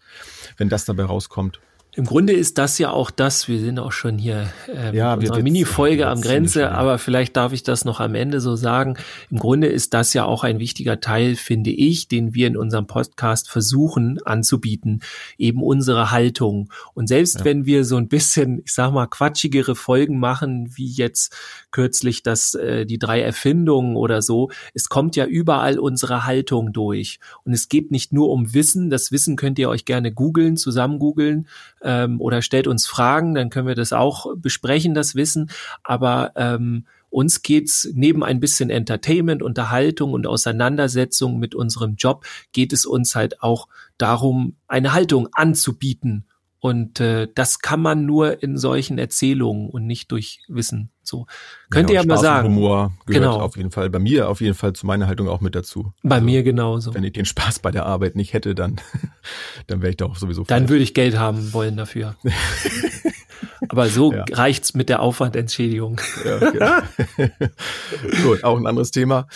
wenn 0.57 0.69
das 0.69 0.85
dabei 0.85 1.05
rauskommt. 1.05 1.61
Im 1.93 2.05
Grunde 2.05 2.31
ist 2.31 2.57
das 2.57 2.77
ja 2.77 2.89
auch 2.91 3.11
das, 3.11 3.49
wir 3.49 3.59
sind 3.59 3.77
auch 3.77 3.91
schon 3.91 4.17
hier 4.17 4.49
äh, 4.73 4.95
Ja, 4.95 5.17
mit 5.17 5.27
unserer 5.27 5.43
Mini-Folge 5.43 6.07
am 6.07 6.21
Grenze, 6.21 6.53
ziemlich 6.53 6.69
schon, 6.69 6.73
ja. 6.73 6.79
aber 6.79 6.97
vielleicht 6.99 7.35
darf 7.35 7.51
ich 7.51 7.63
das 7.63 7.83
noch 7.83 7.99
am 7.99 8.15
Ende 8.15 8.39
so 8.39 8.55
sagen. 8.55 8.95
Im 9.29 9.39
Grunde 9.39 9.67
ist 9.67 9.93
das 9.93 10.13
ja 10.13 10.23
auch 10.23 10.45
ein 10.45 10.59
wichtiger 10.59 11.01
Teil, 11.01 11.35
finde 11.35 11.69
ich, 11.69 12.07
den 12.07 12.33
wir 12.33 12.47
in 12.47 12.55
unserem 12.55 12.87
Podcast 12.87 13.49
versuchen 13.49 14.21
anzubieten, 14.23 15.01
eben 15.37 15.61
unsere 15.61 16.11
Haltung. 16.11 16.71
Und 16.93 17.07
selbst 17.07 17.39
Ja. 17.39 17.45
wenn 17.45 17.65
wir 17.65 17.83
so 17.83 17.97
ein 17.97 18.07
bisschen, 18.07 18.61
ich 18.63 18.73
sag 18.73 18.93
mal, 18.93 19.07
quatschigere 19.07 19.75
Folgen 19.75 20.17
machen, 20.17 20.71
wie 20.77 20.89
jetzt 20.89 21.35
kürzlich 21.71 22.23
das, 22.23 22.53
äh, 22.53 22.85
die 22.85 22.99
drei 22.99 23.21
Erfindungen 23.21 23.97
oder 23.97 24.21
so, 24.21 24.49
es 24.73 24.87
kommt 24.87 25.17
ja 25.17 25.25
überall 25.25 25.77
unsere 25.77 26.25
Haltung 26.25 26.71
durch. 26.71 27.19
Und 27.43 27.51
es 27.51 27.67
geht 27.67 27.91
nicht 27.91 28.13
nur 28.13 28.29
um 28.29 28.53
Wissen, 28.53 28.89
das 28.89 29.11
Wissen 29.11 29.35
könnt 29.35 29.59
ihr 29.59 29.67
euch 29.67 29.83
gerne 29.83 30.13
googeln, 30.13 30.55
zusammen 30.55 30.97
googeln, 30.97 31.47
ähm, 31.83 32.19
oder 32.21 32.41
stellt 32.41 32.67
uns 32.67 32.87
Fragen, 32.87 33.33
dann 33.35 33.49
können 33.49 33.67
wir 33.67 33.75
das 33.75 33.93
auch 33.93 34.27
besprechen, 34.35 34.93
das 34.93 35.15
Wissen. 35.15 35.49
Aber 35.83 36.31
ähm, 36.35 36.85
uns 37.09 37.41
geht's 37.41 37.89
neben 37.93 38.23
ein 38.23 38.39
bisschen 38.39 38.69
Entertainment, 38.69 39.43
Unterhaltung 39.43 40.13
und 40.13 40.25
Auseinandersetzung 40.25 41.39
mit 41.39 41.53
unserem 41.53 41.95
Job, 41.95 42.25
geht 42.53 42.71
es 42.71 42.85
uns 42.85 43.15
halt 43.15 43.43
auch 43.43 43.67
darum, 43.97 44.55
eine 44.67 44.93
Haltung 44.93 45.27
anzubieten. 45.33 46.25
Und 46.63 46.99
äh, 46.99 47.27
das 47.33 47.57
kann 47.59 47.81
man 47.81 48.05
nur 48.05 48.43
in 48.43 48.55
solchen 48.55 48.99
Erzählungen 48.99 49.67
und 49.71 49.87
nicht 49.87 50.11
durch 50.11 50.41
Wissen. 50.47 50.91
So 51.01 51.25
könnt 51.71 51.89
ihr 51.89 51.95
ja 51.95 52.05
mal 52.05 52.19
sagen. 52.19 52.49
Humor 52.49 52.93
gehört 53.07 53.23
Genau. 53.23 53.39
auf 53.41 53.57
jeden 53.57 53.71
Fall 53.71 53.89
bei 53.89 53.97
mir 53.97 54.29
auf 54.29 54.41
jeden 54.41 54.53
Fall 54.53 54.73
zu 54.73 54.85
meiner 54.85 55.07
Haltung 55.07 55.27
auch 55.27 55.41
mit 55.41 55.55
dazu. 55.55 55.91
Bei 56.03 56.15
Also, 56.17 56.25
mir 56.25 56.43
genauso. 56.43 56.93
Wenn 56.93 57.03
ich 57.03 57.13
den 57.13 57.25
Spaß 57.25 57.59
bei 57.59 57.71
der 57.71 57.87
Arbeit 57.87 58.15
nicht 58.15 58.33
hätte, 58.33 58.53
dann, 58.53 58.79
dann 59.67 59.81
wäre 59.81 59.89
ich 59.89 59.97
doch 59.97 60.15
sowieso 60.15 60.43
Dann 60.43 60.59
falsch. 60.63 60.69
würde 60.69 60.83
ich 60.83 60.93
Geld 60.93 61.17
haben 61.17 61.51
wollen 61.51 61.77
dafür. 61.77 62.15
Aber 63.69 63.89
so 63.89 64.13
Ja. 64.13 64.25
reicht's 64.31 64.75
mit 64.75 64.87
der 64.87 65.01
Aufwandentschädigung. 65.01 65.99
Ja, 66.23 66.35
okay. 66.35 67.31
Gut, 68.23 68.43
auch 68.43 68.57
ein 68.57 68.67
anderes 68.67 68.91
Thema. 68.91 69.27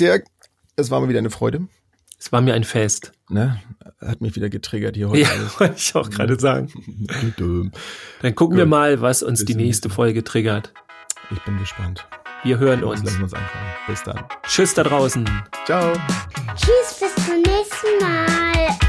Dirk, 0.00 0.24
es 0.74 0.90
war 0.90 1.00
mir 1.00 1.08
wieder 1.08 1.20
eine 1.20 1.30
Freude. 1.30 1.68
Es 2.24 2.32
war 2.32 2.40
mir 2.40 2.54
ein 2.54 2.64
Fest. 2.64 3.12
Ne? 3.28 3.60
Hat 4.00 4.22
mich 4.22 4.34
wieder 4.34 4.48
getriggert 4.48 4.96
hier 4.96 5.10
heute 5.10 5.20
Ja, 5.20 5.28
alles. 5.28 5.60
wollte 5.60 5.74
ich 5.76 5.94
auch 5.94 6.08
gerade 6.08 6.40
sagen. 6.40 6.72
Dann 8.22 8.34
gucken 8.34 8.56
wir 8.56 8.64
Gut. 8.64 8.70
mal, 8.70 9.00
was 9.02 9.22
uns 9.22 9.40
Bis 9.40 9.46
die 9.46 9.54
nächste. 9.54 9.90
Folge 9.90 10.24
triggert. 10.24 10.72
Ich 11.30 11.38
bin 11.42 11.58
gespannt. 11.58 12.06
Wir 12.42 12.58
hören 12.58 12.82
uns. 12.82 13.02
lassen 13.04 13.18
wir 13.18 13.24
uns 13.24 13.34
einfallen. 13.34 13.66
Bis 13.86 14.02
dann. 14.04 14.24
Tschüss 14.46 14.72
da 14.72 14.84
draußen. 14.84 15.28
Ciao. 15.66 15.92
Tschüss, 16.56 16.98
bis 16.98 17.26
zum 17.26 17.42
nächsten 17.42 17.98
Mal. 18.00 18.83